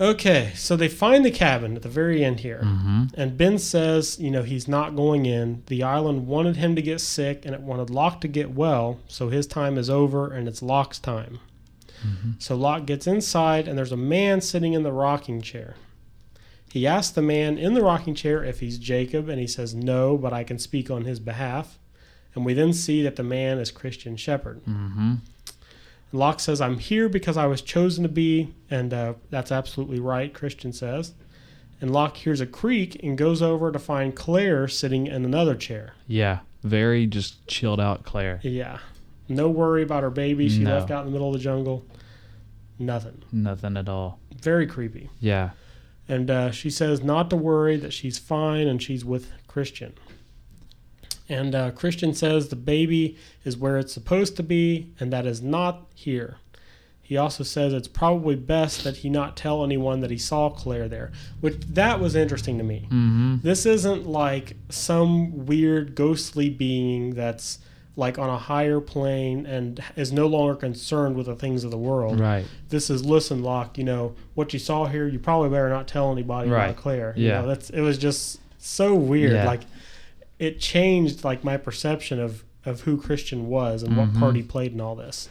Okay, 0.00 0.52
so 0.54 0.76
they 0.76 0.86
find 0.88 1.24
the 1.24 1.30
cabin 1.30 1.74
at 1.74 1.82
the 1.82 1.88
very 1.88 2.24
end 2.24 2.40
here. 2.40 2.60
Mm-hmm. 2.62 3.04
And 3.14 3.36
Ben 3.36 3.58
says, 3.58 4.16
you 4.20 4.30
know, 4.30 4.44
he's 4.44 4.68
not 4.68 4.94
going 4.94 5.26
in. 5.26 5.64
The 5.66 5.82
island 5.82 6.28
wanted 6.28 6.56
him 6.56 6.76
to 6.76 6.82
get 6.82 7.00
sick 7.00 7.44
and 7.44 7.52
it 7.52 7.60
wanted 7.62 7.90
Locke 7.90 8.20
to 8.20 8.28
get 8.28 8.52
well, 8.52 9.00
so 9.08 9.28
his 9.28 9.44
time 9.46 9.76
is 9.76 9.90
over 9.90 10.32
and 10.32 10.46
it's 10.46 10.62
Locke's 10.62 10.98
time. 11.00 11.40
So 12.38 12.54
Locke 12.54 12.86
gets 12.86 13.08
inside 13.08 13.66
and 13.66 13.76
there's 13.76 13.90
a 13.90 13.96
man 13.96 14.40
sitting 14.40 14.72
in 14.72 14.84
the 14.84 14.92
rocking 14.92 15.42
chair. 15.42 15.74
He 16.70 16.86
asks 16.86 17.14
the 17.14 17.22
man 17.22 17.56
in 17.58 17.74
the 17.74 17.82
rocking 17.82 18.14
chair 18.14 18.44
if 18.44 18.60
he's 18.60 18.78
Jacob, 18.78 19.28
and 19.28 19.40
he 19.40 19.46
says 19.46 19.74
no, 19.74 20.16
but 20.18 20.32
I 20.32 20.44
can 20.44 20.58
speak 20.58 20.90
on 20.90 21.04
his 21.04 21.18
behalf. 21.18 21.78
And 22.34 22.44
we 22.44 22.52
then 22.54 22.72
see 22.72 23.02
that 23.02 23.16
the 23.16 23.22
man 23.22 23.58
is 23.58 23.70
Christian 23.70 24.16
Shepherd. 24.16 24.62
Mm-hmm. 24.64 25.14
Locke 26.12 26.40
says, 26.40 26.60
I'm 26.60 26.78
here 26.78 27.08
because 27.08 27.36
I 27.36 27.46
was 27.46 27.60
chosen 27.62 28.02
to 28.02 28.08
be, 28.08 28.54
and 28.70 28.92
uh, 28.94 29.14
that's 29.30 29.52
absolutely 29.52 29.98
right, 30.00 30.32
Christian 30.32 30.72
says. 30.72 31.12
And 31.80 31.92
Locke 31.92 32.16
hears 32.16 32.40
a 32.40 32.46
creak 32.46 32.98
and 33.02 33.16
goes 33.16 33.40
over 33.42 33.70
to 33.70 33.78
find 33.78 34.14
Claire 34.16 34.68
sitting 34.68 35.06
in 35.06 35.24
another 35.24 35.54
chair. 35.54 35.94
Yeah. 36.06 36.40
Very 36.64 37.06
just 37.06 37.46
chilled 37.46 37.80
out 37.80 38.02
Claire. 38.04 38.40
Yeah. 38.42 38.78
No 39.28 39.48
worry 39.48 39.82
about 39.82 40.02
her 40.02 40.10
baby. 40.10 40.48
She 40.48 40.60
No. 40.64 40.74
left 40.74 40.90
out 40.90 41.00
in 41.00 41.06
the 41.06 41.12
middle 41.12 41.28
of 41.28 41.34
the 41.34 41.38
jungle. 41.38 41.84
Nothing. 42.78 43.22
Nothing 43.30 43.76
at 43.76 43.88
all. 43.88 44.18
Very 44.40 44.66
creepy. 44.66 45.08
Yeah. 45.20 45.50
And 46.08 46.30
uh, 46.30 46.50
she 46.50 46.70
says 46.70 47.02
not 47.02 47.28
to 47.30 47.36
worry, 47.36 47.76
that 47.76 47.92
she's 47.92 48.18
fine 48.18 48.66
and 48.66 48.82
she's 48.82 49.04
with 49.04 49.30
Christian. 49.46 49.94
And 51.28 51.54
uh, 51.54 51.70
Christian 51.72 52.14
says 52.14 52.48
the 52.48 52.56
baby 52.56 53.18
is 53.44 53.56
where 53.56 53.76
it's 53.76 53.92
supposed 53.92 54.36
to 54.36 54.42
be, 54.42 54.94
and 54.98 55.12
that 55.12 55.26
is 55.26 55.42
not 55.42 55.86
here. 55.94 56.38
He 57.02 57.16
also 57.16 57.42
says 57.42 57.72
it's 57.72 57.88
probably 57.88 58.36
best 58.36 58.84
that 58.84 58.98
he 58.98 59.08
not 59.08 59.36
tell 59.36 59.64
anyone 59.64 60.00
that 60.00 60.10
he 60.10 60.18
saw 60.18 60.50
Claire 60.50 60.88
there, 60.88 61.10
which 61.40 61.58
that 61.60 62.00
was 62.00 62.14
interesting 62.14 62.58
to 62.58 62.64
me. 62.64 62.82
Mm-hmm. 62.84 63.36
This 63.42 63.64
isn't 63.64 64.06
like 64.06 64.56
some 64.68 65.46
weird 65.46 65.94
ghostly 65.94 66.50
being 66.50 67.14
that's 67.14 67.60
like 67.98 68.16
on 68.18 68.30
a 68.30 68.38
higher 68.38 68.80
plane 68.80 69.44
and 69.44 69.82
is 69.96 70.12
no 70.12 70.26
longer 70.28 70.54
concerned 70.54 71.16
with 71.16 71.26
the 71.26 71.34
things 71.34 71.64
of 71.64 71.70
the 71.72 71.76
world. 71.78 72.20
Right. 72.20 72.44
This 72.68 72.88
is 72.90 73.04
listen, 73.04 73.42
Locke. 73.42 73.76
You 73.76 73.82
know 73.84 74.14
what 74.34 74.52
you 74.52 74.58
saw 74.60 74.86
here. 74.86 75.08
You 75.08 75.18
probably 75.18 75.50
better 75.50 75.68
not 75.68 75.88
tell 75.88 76.12
anybody 76.12 76.48
Right. 76.48 76.66
about 76.70 76.76
Claire. 76.76 77.12
You 77.16 77.26
Yeah. 77.26 77.40
know, 77.42 77.48
that's 77.48 77.70
it 77.70 77.80
was 77.80 77.98
just 77.98 78.38
so 78.58 78.94
weird. 78.94 79.32
Yeah. 79.32 79.46
Like 79.46 79.62
it 80.38 80.60
changed 80.60 81.24
like 81.24 81.42
my 81.44 81.56
perception 81.56 82.20
of 82.20 82.44
of 82.64 82.82
who 82.82 82.96
Christian 82.98 83.48
was 83.48 83.82
and 83.82 83.96
what 83.96 84.12
Mhm. 84.12 84.18
part 84.20 84.36
he 84.36 84.42
played 84.42 84.72
in 84.72 84.80
all 84.80 84.94
this. 84.94 85.28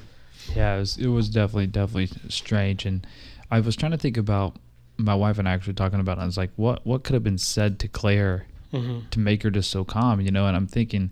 Yeah, 0.56 0.76
it 0.76 0.80
was, 0.80 0.98
it 0.98 1.08
was 1.08 1.30
definitely 1.30 1.68
definitely 1.68 2.10
strange, 2.30 2.86
and 2.86 3.06
I 3.52 3.60
was 3.62 3.76
trying 3.76 3.92
to 3.92 3.98
think 3.98 4.18
about 4.18 4.56
my 4.98 5.14
wife 5.16 5.38
and 5.38 5.48
I 5.48 5.54
actually 5.54 5.74
talking 5.76 6.00
about. 6.00 6.18
it. 6.18 6.22
I 6.22 6.26
was 6.26 6.38
like, 6.38 6.52
what 6.58 6.86
what 6.86 7.04
could 7.04 7.14
have 7.14 7.24
been 7.24 7.38
said 7.38 7.80
to 7.80 7.88
Claire 7.88 8.46
Mm-hmm. 8.74 9.08
to 9.12 9.20
make 9.20 9.44
her 9.44 9.50
just 9.50 9.70
so 9.72 9.86
calm, 9.86 10.20
you 10.20 10.30
know? 10.30 10.46
And 10.46 10.54
I'm 10.58 10.68
thinking, 10.68 11.10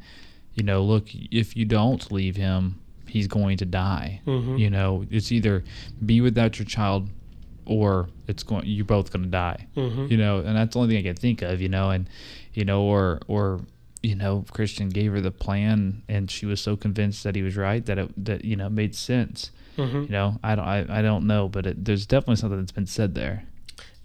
you 0.55 0.63
know, 0.63 0.83
look, 0.83 1.07
if 1.13 1.55
you 1.55 1.65
don't 1.65 2.11
leave 2.11 2.35
him, 2.35 2.79
he's 3.07 3.27
going 3.27 3.57
to 3.57 3.65
die. 3.65 4.21
Mhm. 4.25 4.57
You 4.59 4.69
know, 4.69 5.05
it's 5.11 5.31
either 5.31 5.63
be 6.05 6.21
without 6.21 6.57
your 6.59 6.65
child, 6.65 7.09
or 7.65 8.09
it's 8.27 8.43
going 8.43 8.63
you're 8.65 8.85
both 8.85 9.11
going 9.11 9.23
to 9.23 9.29
die. 9.29 9.67
Mhm. 9.75 10.09
You 10.11 10.17
know, 10.17 10.39
and 10.39 10.55
that's 10.55 10.73
the 10.73 10.79
only 10.79 10.95
thing 10.95 11.05
I 11.05 11.09
can 11.09 11.15
think 11.15 11.41
of. 11.41 11.61
You 11.61 11.69
know, 11.69 11.89
and 11.91 12.09
you 12.53 12.65
know, 12.65 12.81
or 12.83 13.19
or 13.27 13.61
you 14.03 14.15
know, 14.15 14.45
Christian 14.51 14.89
gave 14.89 15.11
her 15.13 15.21
the 15.21 15.31
plan, 15.31 16.03
and 16.07 16.29
she 16.29 16.45
was 16.45 16.61
so 16.61 16.75
convinced 16.75 17.23
that 17.23 17.35
he 17.35 17.41
was 17.41 17.55
right 17.57 17.85
that 17.85 17.97
it 17.97 18.25
that 18.25 18.45
you 18.45 18.55
know 18.55 18.69
made 18.69 18.95
sense. 18.95 19.51
Mm-hmm. 19.77 20.03
You 20.03 20.09
know, 20.09 20.39
I 20.43 20.55
don't 20.55 20.65
I, 20.65 20.99
I 20.99 21.01
don't 21.01 21.25
know, 21.27 21.49
but 21.49 21.65
it, 21.65 21.85
there's 21.85 22.05
definitely 22.05 22.37
something 22.37 22.59
that's 22.59 22.71
been 22.71 22.85
said 22.85 23.15
there. 23.15 23.45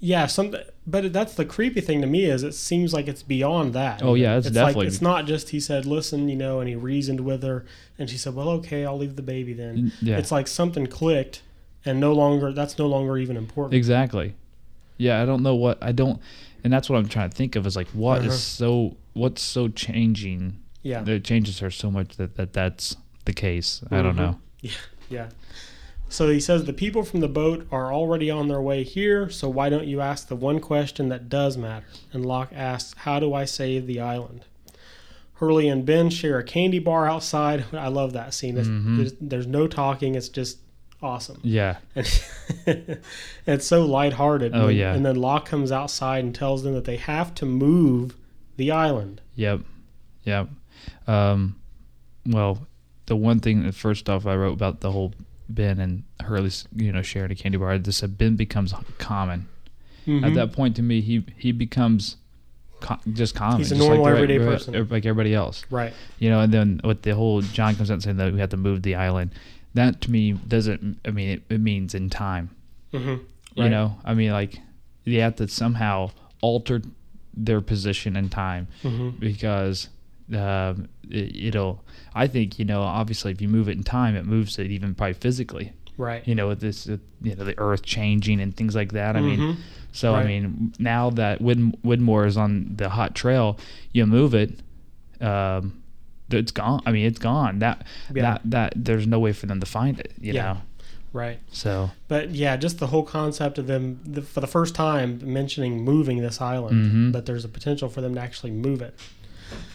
Yeah, 0.03 0.27
some, 0.27 0.55
but 0.87 1.13
that's 1.13 1.35
the 1.35 1.45
creepy 1.45 1.83
thing 1.83 2.01
to 2.01 2.07
me 2.07 2.25
is 2.25 2.43
it 2.43 2.55
seems 2.55 2.95
like 2.95 3.07
it's 3.07 3.23
beyond 3.23 3.75
that. 3.75 4.03
Oh, 4.03 4.15
yeah, 4.15 4.39
it's 4.39 4.51
definitely- 4.51 4.85
like 4.85 4.89
it's 4.89 5.03
not 5.03 5.27
just 5.27 5.51
he 5.51 5.61
said 5.61 5.85
listen, 5.85 6.29
you 6.31 6.37
know, 6.37 6.59
and 6.61 6.69
he 6.69 6.75
reasoned 6.75 7.21
with 7.21 7.43
her, 7.43 7.67
and 7.99 8.09
she 8.09 8.17
said, 8.17 8.35
well, 8.35 8.49
okay, 8.49 8.87
I'll 8.87 8.97
leave 8.97 9.17
the 9.17 9.23
baby 9.23 9.53
then. 9.53 9.93
Yeah. 10.01 10.17
It's 10.17 10.33
like 10.33 10.49
something 10.49 10.87
clicked, 10.87 11.43
and 11.85 12.01
no 12.01 12.13
longer 12.15 12.51
that's 12.53 12.79
no 12.79 12.87
longer 12.87 13.19
even 13.19 13.37
important. 13.37 13.75
Exactly. 13.75 14.35
Yeah, 14.97 15.23
I 15.23 15.27
don't 15.27 15.43
know 15.43 15.55
what 15.55 15.77
I 15.83 15.93
don't, 15.93 16.19
and 16.65 16.73
that's 16.73 16.89
what 16.89 16.97
I'm 16.99 17.09
trying 17.09 17.29
to 17.31 17.37
think 17.37 17.55
of 17.57 17.67
is 17.67 17.77
like 17.77 17.89
what 17.89 18.21
is 18.23 18.27
Uh-huh. 18.29 18.37
so 18.37 18.97
what's 19.13 19.43
so 19.43 19.69
changing 19.69 20.61
Yeah, 20.83 21.03
that 21.03 21.13
it 21.13 21.25
changes 21.25 21.59
her 21.59 21.71
so 21.71 21.91
much 21.91 22.17
that, 22.17 22.37
that 22.37 22.55
that's 22.55 22.97
the 23.27 23.35
case. 23.35 23.83
I 23.91 24.01
don't 24.01 24.17
know. 24.17 24.41
Yeah, 24.63 24.71
yeah. 25.11 25.29
So 26.11 26.29
he 26.29 26.41
says 26.41 26.65
the 26.65 26.73
people 26.73 27.05
from 27.05 27.21
the 27.21 27.29
boat 27.29 27.67
are 27.71 27.93
already 27.93 28.31
on 28.31 28.49
their 28.49 28.61
way 28.61 28.83
here, 28.83 29.31
so 29.31 29.49
why 29.49 29.69
don't 29.69 29.87
you 29.87 30.01
ask 30.01 30.27
the 30.29 30.35
one 30.37 30.59
question 30.61 31.09
that 31.09 31.29
does 31.29 31.57
matter? 31.57 31.87
And 32.13 32.27
Locke 32.27 32.51
asks, 32.53 32.99
How 32.99 33.21
do 33.21 33.33
I 33.33 33.45
save 33.45 33.87
the 33.87 34.01
island? 34.01 34.45
Hurley 35.35 35.69
and 35.69 35.87
Ben 35.87 36.11
share 36.11 36.39
a 36.39 36.45
candy 36.45 36.79
bar 36.81 37.09
outside. 37.09 37.65
I 37.73 37.89
love 37.89 38.13
that 38.13 38.35
scene. 38.35 38.57
Mhm. 38.57 38.97
there's, 38.99 39.13
there's 39.21 39.47
no 39.47 39.67
talking, 39.69 40.15
it's 40.17 40.29
just 40.29 40.59
awesome. 41.03 41.41
Yeah. 41.43 41.77
And 42.67 42.99
it's 43.47 43.67
so 43.67 43.85
lighthearted. 43.87 44.53
Oh, 44.55 44.69
And- 44.69 44.77
yeah. 44.77 44.93
And 44.95 45.05
then 45.07 45.17
Locke 45.17 45.47
comes 45.47 45.73
outside 45.73 46.25
and 46.25 46.35
tells 46.35 46.63
them 46.63 46.75
that 46.75 46.85
they 46.85 46.97
have 46.97 47.35
to 47.37 47.47
move 47.47 48.17
the 48.57 48.71
island. 48.71 49.21
Yep. 49.37 49.61
Yep. 50.25 50.49
Um, 51.07 51.57
well, 52.27 52.67
the 53.07 53.17
one 53.17 53.41
thing 53.41 53.63
that 53.65 53.75
first 53.75 54.11
off 54.11 54.27
I 54.27 54.37
wrote 54.37 54.53
about 54.53 54.81
the 54.81 54.93
whole 54.93 55.15
Ben 55.55 55.79
and 55.79 56.03
Hurley's, 56.21 56.67
you 56.75 56.93
know, 56.93 57.03
sharing 57.03 57.31
a 57.31 57.35
candy 57.35 57.59
bar. 57.59 57.79
This 57.79 57.99
said 57.99 58.17
Ben 58.19 58.37
becomes 58.37 58.73
common. 58.99 59.47
At 60.07 60.13
Mhm. 60.13 60.35
that 60.35 60.53
point, 60.53 60.77
to 60.77 60.83
me, 60.83 61.01
he 61.01 61.25
he 61.37 61.53
becomes 61.53 62.17
co- 62.81 62.99
just 63.13 63.35
common. 63.35 63.59
He's 63.59 63.71
a 63.73 63.77
normal, 63.77 64.03
like 64.05 64.15
everyday 64.15 64.39
re- 64.39 64.45
person. 64.47 64.75
like 64.91 65.05
everybody 65.07 65.35
else. 65.35 65.65
Right. 65.71 65.93
You 66.19 66.31
know, 66.31 66.41
and 66.41 66.53
then 66.53 66.81
with 66.83 67.03
the 67.03 67.15
whole 67.15 67.43
John 67.43 67.77
comes 67.77 67.91
out 67.91 67.95
and 67.95 68.03
saying 68.03 68.17
that 68.17 68.33
we 68.33 68.41
have 68.41 68.51
to 68.51 68.57
move 68.57 68.83
the 68.83 68.95
island. 68.95 69.31
That 69.75 70.01
to 70.03 70.11
me 70.11 70.33
doesn't. 70.33 70.99
I 71.05 71.11
mean, 71.11 71.29
it, 71.29 71.43
it 71.49 71.61
means 71.61 71.95
in 71.95 72.11
time. 72.11 72.51
hmm 72.93 73.17
You 73.55 73.69
know, 73.69 73.99
I 74.05 74.15
mean, 74.15 74.33
like 74.33 74.59
you 75.05 75.21
have 75.21 75.37
to 75.37 75.49
somehow 75.49 76.11
alter 76.41 76.81
their 77.37 77.61
position 77.61 78.17
in 78.17 78.29
time 78.29 78.67
hmm 78.83 79.11
because 79.11 79.89
um, 80.35 80.89
it, 81.09 81.37
it'll. 81.49 81.85
I 82.15 82.27
think 82.27 82.59
you 82.59 82.65
know, 82.65 82.83
obviously, 82.83 83.31
if 83.33 83.41
you 83.41 83.49
move 83.49 83.69
it 83.69 83.77
in 83.77 83.83
time, 83.85 84.17
it 84.17 84.25
moves 84.27 84.59
it 84.59 84.71
even 84.71 84.95
probably 84.95 85.15
physically. 85.15 85.73
Right. 85.97 86.27
You 86.27 86.35
know, 86.35 86.49
with 86.49 86.61
this, 86.61 86.89
uh, 86.89 86.97
you 87.23 87.35
know, 87.37 87.45
the 87.45 87.59
Earth 87.59 87.83
changing 87.83 88.41
and 88.41 88.57
things 88.57 88.75
like 88.75 88.93
that. 88.93 89.17
I 89.17 89.21
mean, 89.21 89.39
Mhm. 89.39 89.57
so 89.93 90.15
I 90.15 90.25
mean, 90.25 90.73
now 90.79 91.11
that 91.11 91.43
Wid- 91.43 91.77
Widmore 91.83 92.27
is 92.27 92.37
on 92.39 92.73
the 92.77 92.89
hot 92.89 93.15
trail, 93.15 93.59
you 93.93 94.07
move 94.07 94.33
it, 94.35 94.61
um, 95.21 95.83
it's 96.31 96.53
gone. 96.53 96.81
I 96.87 96.93
mean, 96.93 97.07
it's 97.07 97.19
gone. 97.19 97.59
That 97.59 97.85
Yeah. 98.15 98.23
that 98.23 98.41
that 98.51 98.73
there's 98.77 99.07
no 99.07 99.19
way 99.19 99.33
for 99.33 99.47
them 99.47 99.61
to 99.61 99.67
find 99.67 99.99
it. 99.99 100.13
You 100.21 100.33
Yeah. 100.33 100.43
know, 100.53 100.59
Right. 101.13 101.39
so 101.51 101.91
But 102.09 102.31
yeah, 102.31 102.57
just 102.57 102.79
the 102.79 102.87
whole 102.87 103.03
concept 103.03 103.59
of 103.59 103.67
them 103.67 104.01
the, 104.05 104.23
for 104.23 104.41
the 104.41 104.47
first 104.47 104.75
time 104.75 105.21
mentioning 105.25 105.85
moving 105.85 106.19
this 106.23 106.41
island, 106.41 107.11
Mhm. 107.11 107.13
that 107.13 107.27
there's 107.27 107.45
a 107.45 107.49
potential 107.49 107.89
for 107.89 108.01
them 108.01 108.15
to 108.15 108.21
actually 108.21 108.53
move 108.53 108.81
it. 108.81 108.95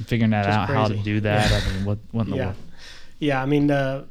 Figuring 0.05 0.31
that 0.31 0.45
Just 0.45 0.57
out 0.57 0.69
how 0.69 0.88
to 0.88 0.95
do 0.95 1.19
that. 1.21 1.49
Yeah. 1.51 1.61
I 1.63 1.73
mean, 1.75 1.85
what 1.85 1.97
what 2.11 2.25
in 2.25 2.31
the 2.31 2.38
Yeah. 2.38 2.45
world? 2.45 2.55
Yeah, 3.19 3.41
I 3.41 3.45
mean, 3.45 3.71
uh, 3.71 4.03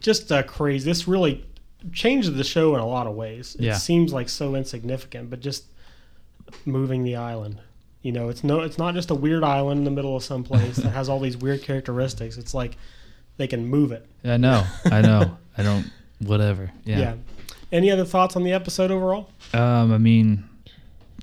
just 0.00 0.30
uh, 0.32 0.42
crazy. 0.42 0.84
This 0.84 1.06
really 1.08 1.44
changed 1.92 2.34
the 2.34 2.44
show 2.44 2.74
in 2.74 2.80
a 2.80 2.86
lot 2.86 3.06
of 3.06 3.14
ways. 3.14 3.54
It 3.56 3.62
Yeah. 3.66 3.74
seems 3.76 4.12
like 4.12 4.28
so 4.28 4.54
insignificant, 4.54 5.30
but 5.30 5.40
just 5.40 5.64
moving 6.64 7.04
the 7.04 7.16
island. 7.16 7.58
You 8.02 8.12
know, 8.12 8.28
it's 8.28 8.44
no, 8.44 8.60
it's 8.60 8.76
not 8.78 8.94
just 8.94 9.10
a 9.10 9.14
weird 9.14 9.42
island 9.44 9.78
in 9.78 9.84
the 9.84 9.90
middle 9.90 10.14
of 10.16 10.22
some 10.22 10.44
place 10.44 10.76
that 10.76 10.90
has 10.90 11.08
all 11.08 11.20
these 11.20 11.36
weird 11.36 11.62
characteristics. 11.62 12.36
It's 12.36 12.52
like 12.54 12.76
they 13.38 13.46
can 13.46 13.66
move 13.66 13.92
it. 13.92 14.06
I 14.24 14.36
know, 14.36 14.64
I 14.84 15.00
know. 15.00 15.36
I 15.56 15.62
don't. 15.62 15.90
Whatever. 16.20 16.70
Yeah. 16.84 16.98
Yeah. 16.98 17.14
Any 17.72 17.90
other 17.90 18.04
thoughts 18.04 18.36
on 18.36 18.44
the 18.44 18.52
episode 18.52 18.90
overall? 18.90 19.30
Um, 19.52 19.92
I 19.92 19.98
mean, 19.98 20.44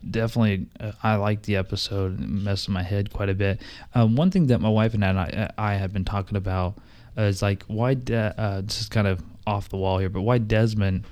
definitely, 0.09 0.67
uh, 0.79 0.91
I 1.03 1.15
like 1.15 1.43
the 1.43 1.55
episode. 1.57 2.19
It 2.21 2.27
messed 2.29 2.69
my 2.69 2.83
head 2.83 3.11
quite 3.13 3.29
a 3.29 3.33
bit. 3.33 3.61
Um, 3.93 4.15
one 4.15 4.31
thing 4.31 4.47
that 4.47 4.59
my 4.61 4.69
wife 4.69 4.93
and 4.93 5.03
I, 5.05 5.51
I 5.57 5.73
had 5.75 5.93
been 5.93 6.05
talking 6.05 6.37
about 6.37 6.75
is 7.17 7.41
like 7.41 7.63
why. 7.63 7.93
De- 7.95 8.33
uh, 8.37 8.61
this 8.61 8.81
is 8.81 8.89
kind 8.89 9.07
of 9.07 9.21
off 9.45 9.69
the 9.69 9.77
wall 9.77 9.97
here, 9.99 10.09
but 10.09 10.21
why 10.21 10.37
Desmond 10.37 11.03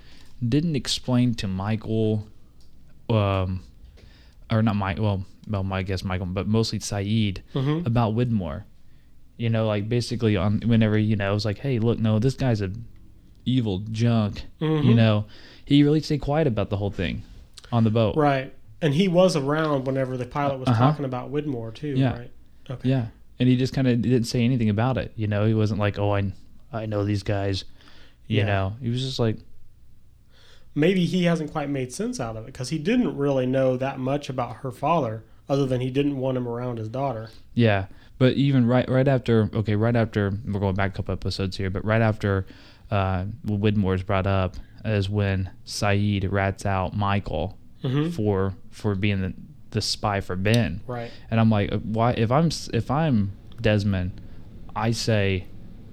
didn't 0.48 0.76
explain 0.76 1.34
to 1.36 1.48
Michael, 1.48 2.28
um, 3.10 3.62
or 4.52 4.62
not 4.64 4.76
Mike. 4.76 4.98
Well, 5.00 5.26
well, 5.48 5.66
I 5.74 5.84
guess 5.84 6.04
Michael, 6.04 6.28
but 6.28 6.48
mostly 6.48 6.80
Sayid 6.80 7.40
Mhm. 7.54 7.86
about 7.86 8.16
Widmore. 8.16 8.64
You 9.38 9.50
know, 9.50 9.68
like 9.68 9.88
basically 9.90 10.36
on 10.36 10.62
whenever 10.66 10.98
you 10.98 11.16
know, 11.16 11.32
it 11.32 11.34
was 11.34 11.46
like, 11.46 11.60
hey, 11.60 11.80
look, 11.80 11.98
no, 12.00 12.20
this 12.20 12.36
guy's 12.36 12.62
a 12.62 12.72
evil 13.46 13.80
junk. 13.92 14.44
You 14.60 14.68
Mhm. 14.68 14.96
know, 14.96 15.26
he 15.66 15.82
really 15.84 16.02
stayed 16.02 16.22
quiet 16.22 16.46
about 16.46 16.70
the 16.70 16.78
whole 16.78 16.92
thing 16.92 17.24
on 17.72 17.84
the 17.84 17.90
boat. 17.90 18.16
Right. 18.16 18.54
And 18.82 18.94
he 18.94 19.08
was 19.08 19.36
around 19.36 19.86
whenever 19.86 20.16
the 20.18 20.26
pilot 20.26 20.60
was 20.60 20.70
Uh-huh. 20.70 20.80
talking 20.92 21.06
about 21.06 21.32
Widmore 21.32 21.74
too, 21.74 21.96
Yeah. 21.98 22.18
right? 22.18 22.32
Okay. 22.70 22.90
Yeah, 22.90 23.08
and 23.40 23.50
he 23.50 23.58
just 23.58 23.74
kind 23.74 23.88
of 23.88 24.02
didn't 24.02 24.24
say 24.26 24.44
anything 24.44 24.70
about 24.70 24.98
it. 24.98 25.12
You 25.16 25.28
know, 25.28 25.46
he 25.46 25.54
wasn't 25.54 25.80
like, 25.80 25.98
oh, 26.00 26.16
I, 26.16 26.32
I 26.72 26.86
know 26.86 27.04
these 27.04 27.24
guys. 27.24 27.66
You 28.28 28.38
Yeah. 28.40 28.46
know, 28.46 28.74
he 28.82 28.90
was 28.90 29.02
just 29.02 29.20
like, 29.20 29.38
Maybe 30.76 31.06
he 31.06 31.24
hasn't 31.24 31.52
quite 31.52 31.70
made 31.70 31.92
sense 31.92 32.20
out 32.20 32.38
of 32.38 32.44
it 32.44 32.48
because 32.48 32.70
he 32.70 32.78
didn't 32.78 33.18
really 33.18 33.46
know 33.48 33.76
that 33.76 34.00
much 34.00 34.30
about 34.30 34.58
her 34.58 34.72
father, 34.72 35.24
other 35.50 35.66
than 35.66 35.82
he 35.82 35.90
didn't 35.90 36.18
want 36.18 36.38
him 36.38 36.48
around 36.48 36.78
his 36.78 36.88
daughter. 36.90 37.30
yeah. 37.54 37.86
But 38.20 38.34
even 38.34 38.68
right, 38.68 38.88
right 38.90 39.08
after, 39.08 39.50
okay, 39.54 39.76
right 39.76 39.96
after 39.96 40.34
we're 40.46 40.60
going 40.60 40.76
back 40.76 40.92
a 40.92 40.98
couple 40.98 41.14
episodes 41.14 41.56
here, 41.56 41.70
but 41.70 41.86
right 41.86 42.02
after 42.02 42.46
uh, 42.92 43.24
Widmore's 43.46 44.04
brought 44.04 44.28
up 44.28 44.58
is 44.84 45.10
when 45.10 45.50
Sayid 45.66 46.30
rats 46.30 46.66
out 46.66 46.94
Michael 46.98 47.58
Mhm. 47.84 48.12
for 48.14 48.54
for 48.72 48.96
being 48.96 49.22
the, 49.22 49.34
the 49.72 49.82
spy 49.82 50.20
for 50.22 50.36
Ben. 50.36 50.82
Right. 50.88 51.12
And 51.32 51.40
I'm 51.40 51.50
like, 51.50 51.72
why? 51.84 52.12
If 52.14 52.32
I'm 52.32 52.50
if 52.74 52.90
I'm 52.92 53.32
Desmond, 53.62 54.20
I 54.76 54.92
say, 54.92 55.46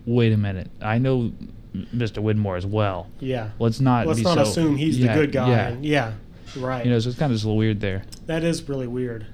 wait 0.04 0.32
a 0.32 0.36
minute. 0.36 0.70
I 0.80 0.98
know 0.98 1.32
Mr. 1.74 2.22
Widmore 2.22 2.56
as 2.56 2.64
well. 2.66 3.08
Yeah. 3.20 3.50
Let's 3.58 3.80
not. 3.80 4.06
Let's 4.06 4.20
not 4.22 4.36
so- 4.36 4.42
assume 4.42 4.76
he's 4.76 4.98
yeah, 4.98 5.14
the 5.14 5.20
good 5.20 5.32
guy. 5.32 5.48
Yeah. 5.48 5.76
Yeah. 5.80 6.12
Right. 6.56 6.84
You 6.86 6.90
know, 6.92 6.98
so 6.98 7.10
it's 7.10 7.18
kind 7.18 7.30
of 7.30 7.36
just 7.36 7.44
a 7.44 7.48
little 7.48 7.58
weird 7.58 7.80
there. 7.80 8.04
that 8.26 8.42
is 8.44 8.68
really 8.68 8.86
weird 8.86 9.26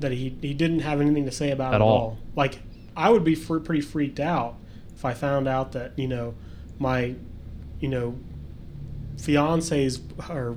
that 0.00 0.12
he 0.12 0.34
he 0.40 0.54
didn't 0.54 0.80
have 0.80 1.00
anything 1.00 1.26
to 1.26 1.30
say 1.30 1.50
about 1.50 1.72
it 1.72 1.76
At 1.76 1.82
at 1.82 1.82
all. 1.82 1.88
all. 1.98 2.18
Like 2.34 2.60
I 2.96 3.10
would 3.10 3.22
be 3.24 3.34
fr- 3.34 3.58
pretty 3.58 3.82
freaked 3.82 4.18
out 4.18 4.56
if 4.94 5.04
I 5.04 5.12
found 5.14 5.46
out 5.46 5.72
that 5.72 5.92
you 5.98 6.08
know 6.08 6.34
my 6.78 7.14
you 7.80 7.88
know 7.88 8.16
fiance's 9.18 10.00
her 10.22 10.56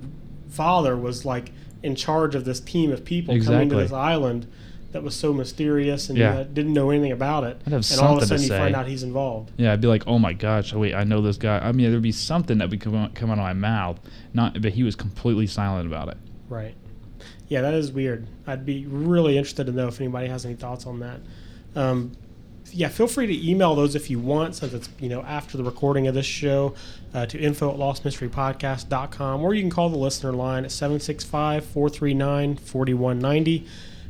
father 0.53 0.95
was 0.95 1.25
like 1.25 1.51
in 1.81 1.95
charge 1.95 2.35
of 2.35 2.45
this 2.45 2.59
team 2.59 2.91
of 2.91 3.03
people 3.03 3.33
coming 3.43 3.69
to 3.69 3.75
this 3.75 3.91
island 3.91 4.47
that 4.93 5.01
was 5.03 5.15
so 5.15 5.33
mysterious 5.33 6.07
and 6.09 6.17
Yeah. 6.19 6.43
didn't 6.53 6.71
know 6.73 6.91
anything 6.91 7.11
about 7.11 7.43
it, 7.43 7.59
and 7.65 7.73
all 7.99 8.17
of 8.17 8.23
a 8.23 8.27
sudden 8.27 8.43
you 8.43 8.49
find 8.49 8.75
out 8.75 8.87
he's 8.87 9.01
involved. 9.03 9.51
Yeah, 9.57 9.73
I'd 9.73 9.81
be 9.81 9.87
like, 9.87 10.03
oh 10.07 10.19
my 10.19 10.33
gosh, 10.33 10.71
wait, 10.73 10.93
I 10.93 11.03
know 11.03 11.19
this 11.19 11.37
guy. 11.37 11.57
I 11.57 11.71
mean, 11.71 11.89
there'd 11.89 12.01
be 12.03 12.11
something 12.11 12.59
that 12.59 12.69
would 12.69 12.79
come 12.79 12.95
out, 12.95 13.15
come 13.15 13.31
out 13.31 13.39
of 13.39 13.43
my 13.43 13.53
mouth. 13.53 13.99
Not, 14.35 14.61
but 14.61 14.73
he 14.73 14.83
was 14.83 14.95
completely 14.95 15.47
silent 15.47 15.87
about 15.87 16.09
it. 16.09 16.17
Right. 16.47 16.75
Yeah, 17.47 17.61
that 17.61 17.73
is 17.73 17.91
weird. 17.91 18.27
I'd 18.45 18.65
be 18.65 18.85
really 18.85 19.37
interested 19.37 19.65
to 19.65 19.71
know 19.71 19.87
if 19.87 19.99
anybody 19.99 20.27
has 20.27 20.45
any 20.45 20.55
thoughts 20.55 20.85
on 20.85 20.99
that. 20.99 21.19
Um, 21.75 22.11
yeah, 22.71 22.87
feel 22.87 23.07
free 23.07 23.25
to 23.27 23.49
email 23.49 23.73
those 23.75 23.95
if 23.95 24.09
you 24.11 24.19
want, 24.19 24.55
since 24.55 24.73
it's 24.73 24.89
you 24.99 25.09
know 25.09 25.21
after 25.23 25.57
the 25.57 25.63
recording 25.63 26.07
of 26.07 26.13
this 26.13 26.25
show, 26.25 26.73
uh, 27.13 27.26
to 27.28 27.39
info 27.39 27.69
at 27.71 27.78
lostmysterypodcast.com, 27.78 29.41
or 29.43 29.54
you 29.54 29.62
can 29.62 29.69
call 29.69 29.89
the 29.89 29.97
listener 29.97 30.32
line 30.34 30.65
at 30.65 30.71
765-439-4190 30.71 33.65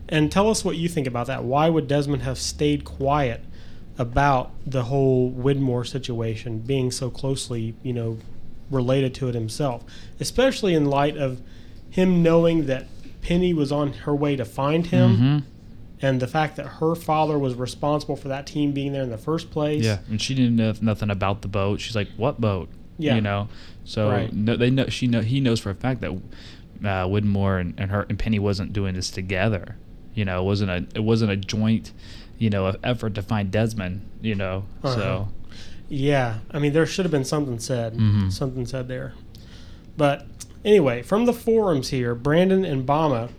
and 0.10 0.32
tell 0.32 0.50
us 0.50 0.66
what 0.66 0.76
you 0.78 0.90
think 0.90 1.08
about 1.08 1.28
that. 1.28 1.44
Why 1.44 1.70
would 1.70 1.88
Desmond 1.88 2.24
have 2.24 2.38
stayed 2.38 2.84
quiet 2.86 3.42
about 3.98 4.52
the 4.66 4.84
whole 4.84 5.32
Widmore 5.32 5.88
situation 5.88 6.60
being 6.60 6.92
so 6.92 7.10
closely, 7.10 7.76
you 7.84 7.94
know, 7.94 8.18
related 8.70 9.14
to 9.16 9.28
it 9.30 9.36
himself, 9.36 9.84
especially 10.20 10.74
in 10.74 10.86
light 10.86 11.16
of 11.18 11.42
him 11.90 12.22
knowing 12.24 12.66
that 12.66 12.88
Penny 13.22 13.54
was 13.54 13.72
on 13.72 13.94
her 13.94 14.16
way 14.16 14.36
to 14.36 14.44
find 14.46 14.88
him 14.88 15.12
Mm-hmm. 15.12 15.38
and 16.02 16.20
the 16.20 16.28
fact 16.28 16.56
that 16.58 16.66
her 16.66 16.96
father 16.96 17.38
was 17.40 17.56
responsible 17.56 18.16
for 18.18 18.28
that 18.30 18.46
team 18.48 18.72
being 18.74 18.92
there 18.94 19.04
in 19.04 19.12
the 19.12 19.18
first 19.18 19.50
place. 19.52 19.84
Yeah, 19.84 20.00
and 20.10 20.22
she 20.22 20.34
didn't 20.36 20.56
know 20.58 20.74
nothing 20.82 21.10
about 21.10 21.42
the 21.42 21.48
boat. 21.48 21.80
She's 21.80 21.96
like, 21.96 22.10
"What 22.18 22.42
boat?" 22.42 22.68
Yeah. 22.98 23.16
you 23.16 23.22
know. 23.22 23.48
So 23.86 24.10
Right. 24.10 24.32
no, 24.34 24.56
they 24.56 24.70
know 24.70 24.88
she 24.88 25.08
know 25.08 25.22
he 25.22 25.40
knows 25.40 25.60
for 25.60 25.70
a 25.72 25.76
fact 25.76 26.02
that 26.02 26.12
uh, 26.12 27.08
Widmore 27.08 27.60
and, 27.62 27.74
and 27.78 27.92
her 27.92 28.06
and 28.10 28.18
Penny 28.20 28.40
wasn't 28.40 28.74
doing 28.74 28.94
this 28.96 29.10
together. 29.10 29.76
You 30.16 30.26
know, 30.26 30.42
it 30.42 30.46
wasn't 30.46 30.70
a 30.72 30.86
it 30.96 31.04
wasn't 31.04 31.32
a 31.32 31.38
joint, 31.38 31.92
you 32.38 32.50
know, 32.50 32.76
effort 32.84 33.16
to 33.16 33.22
find 33.22 33.50
Desmond. 33.52 34.02
You 34.22 34.36
know, 34.36 34.66
Uh-huh. 34.84 34.96
so 34.96 35.28
Yeah, 35.90 36.40
I 36.52 36.60
mean, 36.60 36.74
there 36.74 36.86
should 36.86 37.06
have 37.06 37.12
been 37.12 37.26
something 37.26 37.60
said, 37.60 37.96
Mhm. 37.96 38.32
something 38.32 38.66
said 38.66 38.88
there. 38.88 39.14
But 39.98 40.26
anyway, 40.66 41.02
from 41.04 41.26
the 41.26 41.34
forums 41.34 41.90
here, 41.90 42.16
Brandon 42.16 42.64
and 42.66 42.86
Bama 42.86 43.30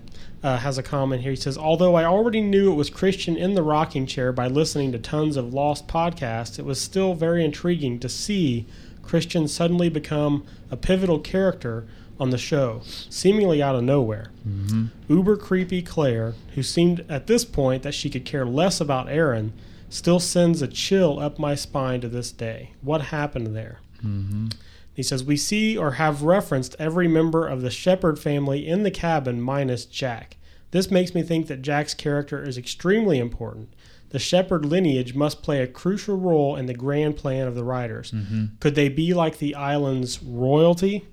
uh, 0.42 0.58
has 0.58 0.76
a 0.76 0.82
comment 0.82 1.22
here. 1.22 1.30
He 1.32 1.36
says, 1.36 1.56
"Although 1.56 1.94
I 1.94 2.04
already 2.04 2.42
knew 2.42 2.70
it 2.70 2.74
was 2.76 2.90
Christian 2.90 3.34
in 3.36 3.54
the 3.54 3.62
rocking 3.62 4.04
chair 4.06 4.30
by 4.30 4.46
listening 4.46 4.92
to 4.92 4.98
tons 4.98 5.36
of 5.38 5.54
Lost 5.54 5.88
podcasts, 5.88 6.58
it 6.58 6.66
was 6.66 6.78
still 6.80 7.14
very 7.14 7.42
intriguing 7.44 7.98
to 8.00 8.08
see 8.10 8.66
Christian 9.06 9.48
suddenly 9.48 9.88
become 9.88 10.44
a 10.70 10.76
pivotal 10.76 11.18
character." 11.18 11.86
On 12.16 12.30
the 12.30 12.38
show, 12.38 12.80
seemingly 12.84 13.60
out 13.60 13.74
of 13.74 13.82
nowhere. 13.82 14.30
Mm-hmm. 14.48 14.84
Uber 15.08 15.36
creepy 15.36 15.82
Claire, 15.82 16.34
who 16.54 16.62
seemed 16.62 17.04
at 17.08 17.26
this 17.26 17.44
point 17.44 17.82
that 17.82 17.92
she 17.92 18.08
could 18.08 18.24
care 18.24 18.46
less 18.46 18.80
about 18.80 19.08
Aaron, 19.08 19.52
still 19.88 20.20
sends 20.20 20.62
a 20.62 20.68
chill 20.68 21.18
up 21.18 21.40
my 21.40 21.56
spine 21.56 22.00
to 22.00 22.08
this 22.08 22.30
day. 22.30 22.70
What 22.82 23.06
happened 23.06 23.56
there? 23.56 23.80
Mm-hmm. 24.04 24.48
He 24.94 25.02
says, 25.02 25.24
We 25.24 25.36
see 25.36 25.76
or 25.76 25.92
have 25.92 26.22
referenced 26.22 26.76
every 26.78 27.08
member 27.08 27.46
of 27.46 27.62
the 27.62 27.70
Shephard 27.70 28.18
family 28.18 28.66
in 28.66 28.84
the 28.84 28.90
cabin 28.90 29.40
minus 29.40 29.84
Jack. 29.84 30.36
This 30.70 30.90
makes 30.90 31.14
me 31.14 31.22
think 31.22 31.46
that 31.48 31.62
Jack's 31.62 31.94
character 31.94 32.42
is 32.42 32.58
extremely 32.58 33.18
important. 33.18 33.72
The 34.14 34.20
Shephard 34.20 34.64
lineage 34.64 35.16
must 35.16 35.42
play 35.42 35.60
a 35.60 35.66
crucial 35.66 36.16
role 36.16 36.54
in 36.54 36.66
the 36.66 36.72
grand 36.72 37.16
plan 37.16 37.48
of 37.48 37.56
the 37.56 37.64
writers. 37.64 38.14
Could 38.60 38.76
they 38.76 38.88
be 38.88 39.12
like 39.12 39.38
the 39.38 39.56
island's 39.56 40.22
royalty? 40.22 41.04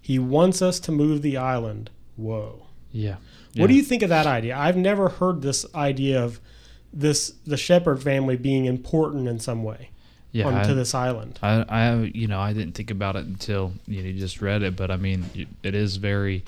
He 0.00 0.20
wants 0.20 0.62
us 0.62 0.78
to 0.80 0.92
move 0.92 1.22
the 1.22 1.36
island. 1.36 1.90
Whoa. 2.14 2.66
yeah. 2.92 3.16
What 3.56 3.66
do 3.66 3.74
you 3.74 3.82
think 3.82 4.02
of 4.04 4.10
that 4.10 4.26
idea? 4.28 4.56
I've 4.56 4.76
never 4.76 5.08
heard 5.08 5.42
this 5.42 5.66
idea 5.74 6.22
of 6.22 6.38
this 6.92 7.32
the 7.44 7.56
Shephard 7.56 8.00
family 8.00 8.36
being 8.36 8.66
important 8.66 9.26
in 9.26 9.40
some 9.40 9.64
way 9.64 9.90
Yeah, 10.30 10.46
onto 10.46 10.70
I- 10.70 10.74
this 10.74 10.94
island. 10.94 11.40
I, 11.42 11.64
I, 11.68 11.94
you 12.14 12.28
know, 12.28 12.38
I 12.38 12.52
didn't 12.52 12.74
think 12.76 12.92
about 12.92 13.16
it 13.16 13.26
until 13.26 13.72
you, 13.88 14.02
know, 14.02 14.08
you 14.10 14.20
just 14.20 14.40
read 14.40 14.62
it, 14.62 14.76
but 14.76 14.92
I 14.92 14.96
mean, 14.98 15.48
it- 15.64 15.74
is 15.74 15.96
very 15.96 16.44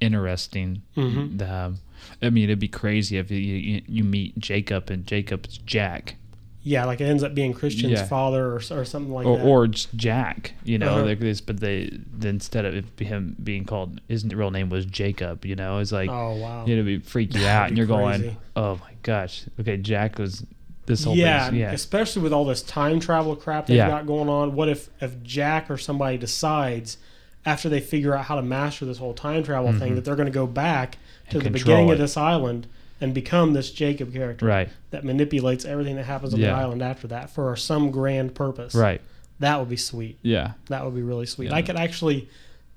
interesting. 0.00 0.82
Mhm. 0.96 1.42
Um, 1.50 1.78
I 2.22 2.30
mean, 2.30 2.44
it'd 2.44 2.58
be 2.58 2.68
crazy 2.68 3.16
if 3.18 3.30
you, 3.30 3.38
you 3.38 3.82
you 3.86 4.04
meet 4.04 4.38
Jacob 4.38 4.90
and 4.90 5.06
Jacob's 5.06 5.58
Jack, 5.58 6.16
Yeah, 6.62 6.84
like 6.84 7.00
it 7.00 7.04
ends 7.04 7.22
up 7.22 7.34
being 7.34 7.52
Christian's 7.54 7.92
Yeah. 7.92 8.04
father 8.04 8.46
or, 8.52 8.56
or 8.56 8.84
something 8.84 9.12
like 9.12 9.26
or, 9.26 9.38
that. 9.38 9.44
or 9.46 9.66
just 9.68 9.94
Jack. 9.96 10.52
You 10.64 10.78
know, 10.78 10.96
Uh-huh. 10.96 11.04
like 11.06 11.20
this, 11.20 11.40
but 11.40 11.60
they 11.60 11.90
instead 12.22 12.64
of 12.66 12.84
him 12.98 13.36
being 13.42 13.64
called, 13.64 14.00
his 14.08 14.24
real 14.26 14.50
name 14.50 14.68
was 14.68 14.84
Jacob. 14.84 15.44
You 15.46 15.56
know, 15.56 15.78
it's 15.78 15.92
like 15.92 16.10
oh 16.10 16.34
wow. 16.36 16.66
you 16.66 16.76
know, 16.76 16.82
it'd 16.82 17.06
freak 17.06 17.34
you 17.34 17.46
out, 17.56 17.68
and 17.68 17.78
you're 17.78 17.86
crazy. 17.86 18.22
going, 18.24 18.36
oh 18.56 18.74
my 18.76 18.92
gosh, 19.02 19.44
okay, 19.58 19.76
Jack 19.78 20.18
was 20.18 20.44
this 20.86 21.04
whole 21.04 21.14
yeah, 21.16 21.48
thing. 21.50 21.60
Yeah, 21.60 21.72
especially 21.72 22.22
with 22.22 22.32
all 22.32 22.44
this 22.44 22.62
time 22.62 22.98
travel 23.00 23.36
crap 23.36 23.66
they've 23.66 23.76
Yeah. 23.76 23.88
got 23.88 24.06
going 24.06 24.28
on. 24.28 24.54
What 24.54 24.68
if 24.68 24.90
if 25.00 25.22
Jack 25.22 25.70
or 25.70 25.78
somebody 25.78 26.18
decides 26.18 26.98
after 27.46 27.68
they 27.68 27.80
figure 27.80 28.14
out 28.14 28.24
how 28.26 28.36
to 28.36 28.42
master 28.42 28.84
this 28.84 28.98
whole 28.98 29.14
time 29.14 29.42
travel 29.42 29.72
thing 29.72 29.94
that 29.94 30.04
they're 30.04 30.16
going 30.16 30.26
to 30.26 30.32
go 30.32 30.46
back 30.46 30.98
to 31.30 31.38
And 31.38 31.46
the 31.46 31.50
Mm-hmm. 31.50 31.52
beginning 31.54 31.88
it. 31.88 31.92
of 31.92 31.98
this 31.98 32.16
island 32.16 32.66
and 33.00 33.14
become 33.14 33.54
this 33.54 33.70
Jacob 33.70 34.12
character 34.12 34.44
right, 34.46 34.68
that 34.90 35.04
manipulates 35.04 35.64
everything 35.64 35.96
that 35.96 36.04
happens 36.04 36.34
on 36.34 36.40
the 36.40 36.50
island 36.50 36.82
after 36.82 37.06
that 37.08 37.30
for 37.30 37.56
some 37.56 37.90
grand 37.90 38.34
purpose. 38.34 38.74
right, 38.74 39.00
That 39.38 39.58
would 39.58 39.70
be 39.70 39.78
sweet. 39.78 40.18
yeah, 40.22 40.52
That 40.68 40.84
would 40.84 40.94
be 40.94 41.02
really 41.02 41.24
sweet. 41.26 41.48
Yeah. 41.50 41.56
I 41.56 41.62
could 41.62 41.76
actually, 41.76 42.28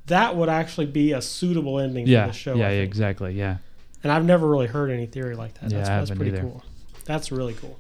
that 0.08 0.36
would 0.38 0.48
actually 0.50 0.86
be 0.86 1.12
a 1.12 1.22
suitable 1.22 1.78
ending 1.80 2.08
yeah, 2.08 2.28
for 2.28 2.32
the 2.32 2.38
show. 2.38 2.56
yeah, 2.56 2.70
yeah, 2.70 2.82
exactly, 2.82 3.34
yeah. 3.34 3.58
And 4.02 4.12
I've 4.14 4.24
never 4.26 4.48
really 4.48 4.68
heard 4.68 4.92
any 4.92 5.06
theory 5.08 5.36
like 5.36 5.56
that. 5.60 5.72
Yeah, 5.72 5.78
That's, 5.80 5.90
I 5.90 5.98
that's 6.00 6.12
pretty 6.12 6.32
either. 6.32 6.42
cool. 6.42 6.64
That's 7.06 7.32
really 7.32 7.54
cool. 7.56 7.78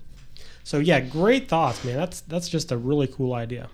So 0.65 0.79
yeah, 0.79 0.99
great 1.01 1.47
thoughts, 1.49 1.83
man. 1.85 1.95
That's 1.97 2.21
that's 2.21 2.47
just 2.49 2.71
a 2.73 2.77
really 2.77 3.07
cool 3.07 3.33
idea. 3.33 3.69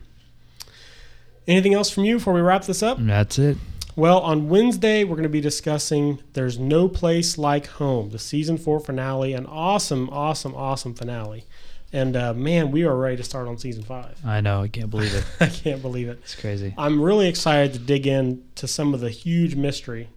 Anything 1.49 1.73
else 1.73 1.89
from 1.89 2.05
you 2.05 2.17
before 2.17 2.33
we 2.33 2.41
wrap 2.41 2.65
this 2.65 2.83
up? 2.83 2.97
That's 2.99 3.39
it. 3.39 3.57
Well, 3.95 4.19
on 4.19 4.47
Wednesday, 4.49 5.03
we're 5.03 5.15
going 5.15 5.23
to 5.23 5.29
be 5.29 5.41
discussing 5.41 6.19
There's 6.33 6.59
No 6.59 6.87
Place 6.87 7.37
Like 7.39 7.65
Home, 7.67 8.11
the 8.11 8.19
season 8.19 8.57
four 8.57 8.79
finale, 8.79 9.33
an 9.33 9.45
awesome, 9.47 10.09
awesome, 10.11 10.53
awesome 10.55 10.93
finale. 10.93 11.45
And 11.91 12.15
uh, 12.15 12.35
man, 12.35 12.69
we 12.69 12.83
are 12.83 12.95
ready 12.95 13.17
to 13.17 13.23
start 13.23 13.47
on 13.47 13.57
season 13.57 13.81
five. 13.83 14.19
I 14.23 14.41
know, 14.41 14.61
I 14.61 14.67
can't 14.67 14.91
believe 14.91 15.13
it. 15.15 15.25
I 15.39 15.47
can't 15.47 15.81
believe 15.81 16.07
it. 16.07 16.19
It's 16.21 16.35
crazy. 16.35 16.75
I'm 16.77 17.01
really 17.01 17.27
excited 17.27 17.73
to 17.73 17.79
dig 17.79 18.05
in 18.05 18.43
to 18.55 18.67
some 18.67 18.93
of 18.93 18.99
the 18.99 19.09
huge 19.09 19.55
mystery 19.55 20.09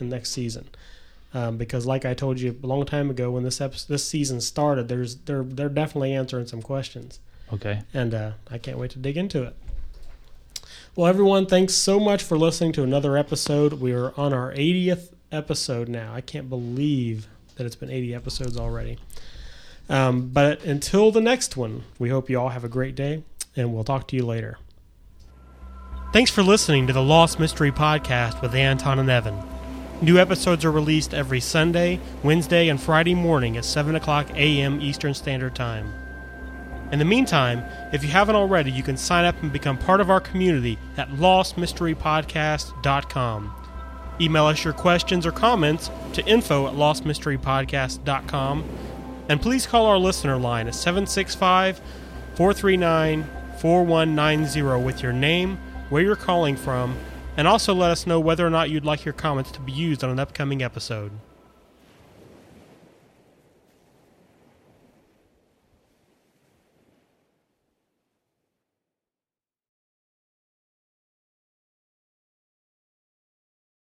in 0.00 0.08
next 0.08 0.32
season. 0.32 0.68
Um, 1.32 1.56
because, 1.56 1.86
like 1.86 2.04
I 2.04 2.14
told 2.14 2.40
you 2.40 2.58
a 2.60 2.66
long 2.66 2.84
time 2.84 3.08
ago, 3.10 3.30
when 3.30 3.44
this 3.44 3.60
episode, 3.60 3.86
this 3.88 4.04
season 4.04 4.40
started, 4.40 4.88
there's 4.88 5.14
they're 5.18 5.44
they're 5.44 5.68
definitely 5.68 6.12
answering 6.12 6.48
some 6.48 6.60
questions, 6.60 7.20
Okay. 7.52 7.82
and 7.94 8.12
uh, 8.12 8.32
I 8.50 8.58
can't 8.58 8.78
wait 8.78 8.90
to 8.90 8.98
dig 8.98 9.16
into 9.16 9.44
it. 9.44 9.54
Well, 10.96 11.06
everyone, 11.06 11.46
thanks 11.46 11.74
so 11.74 12.00
much 12.00 12.20
for 12.20 12.36
listening 12.36 12.72
to 12.72 12.82
another 12.82 13.16
episode. 13.16 13.74
We 13.74 13.92
are 13.92 14.12
on 14.18 14.32
our 14.32 14.52
80th 14.52 15.12
episode 15.30 15.88
now. 15.88 16.12
I 16.12 16.20
can't 16.20 16.50
believe 16.50 17.28
that 17.54 17.64
it's 17.64 17.76
been 17.76 17.90
80 17.90 18.12
episodes 18.12 18.56
already. 18.56 18.98
Um, 19.88 20.30
but 20.30 20.64
until 20.64 21.12
the 21.12 21.20
next 21.20 21.56
one, 21.56 21.84
we 22.00 22.08
hope 22.08 22.28
you 22.28 22.40
all 22.40 22.48
have 22.48 22.64
a 22.64 22.68
great 22.68 22.96
day, 22.96 23.22
and 23.54 23.72
we'll 23.72 23.84
talk 23.84 24.08
to 24.08 24.16
you 24.16 24.26
later. 24.26 24.58
Thanks 26.12 26.30
for 26.32 26.42
listening 26.42 26.88
to 26.88 26.92
the 26.92 27.02
Lost 27.02 27.38
Mystery 27.38 27.70
Podcast 27.70 28.42
with 28.42 28.52
Anton 28.52 28.98
and 28.98 29.08
Evan. 29.08 29.38
New 30.02 30.18
episodes 30.18 30.64
are 30.64 30.72
released 30.72 31.14
every 31.14 31.38
Sunday, 31.38 32.00
Wednesday, 32.24 32.68
and 32.68 32.80
Friday 32.80 33.14
morning 33.14 33.56
at 33.56 33.64
7 33.64 33.94
o'clock 33.94 34.28
a.m. 34.34 34.80
Eastern 34.80 35.14
Standard 35.14 35.54
Time. 35.54 35.99
In 36.92 36.98
the 36.98 37.04
meantime, 37.04 37.62
if 37.92 38.02
you 38.02 38.10
haven't 38.10 38.34
already, 38.34 38.70
you 38.70 38.82
can 38.82 38.96
sign 38.96 39.24
up 39.24 39.40
and 39.42 39.52
become 39.52 39.78
part 39.78 40.00
of 40.00 40.10
our 40.10 40.20
community 40.20 40.76
at 40.96 41.08
lostmysterypodcast.com. 41.10 43.54
Email 44.20 44.46
us 44.46 44.64
your 44.64 44.74
questions 44.74 45.24
or 45.24 45.32
comments 45.32 45.90
to 46.12 46.26
info 46.26 46.66
at 46.66 46.74
lostmysterypodcast.com. 46.74 48.64
And 49.28 49.40
please 49.40 49.66
call 49.66 49.86
our 49.86 49.98
listener 49.98 50.36
line 50.36 50.66
at 50.66 50.74
765 50.74 51.80
439 52.34 53.24
4190 53.60 54.84
with 54.84 55.02
your 55.02 55.12
name, 55.12 55.58
where 55.90 56.02
you're 56.02 56.16
calling 56.16 56.56
from, 56.56 56.96
and 57.36 57.46
also 57.46 57.74
let 57.74 57.90
us 57.90 58.06
know 58.06 58.18
whether 58.18 58.46
or 58.46 58.50
not 58.50 58.70
you'd 58.70 58.84
like 58.84 59.04
your 59.04 59.14
comments 59.14 59.52
to 59.52 59.60
be 59.60 59.72
used 59.72 60.02
on 60.02 60.10
an 60.10 60.18
upcoming 60.18 60.62
episode. 60.62 61.12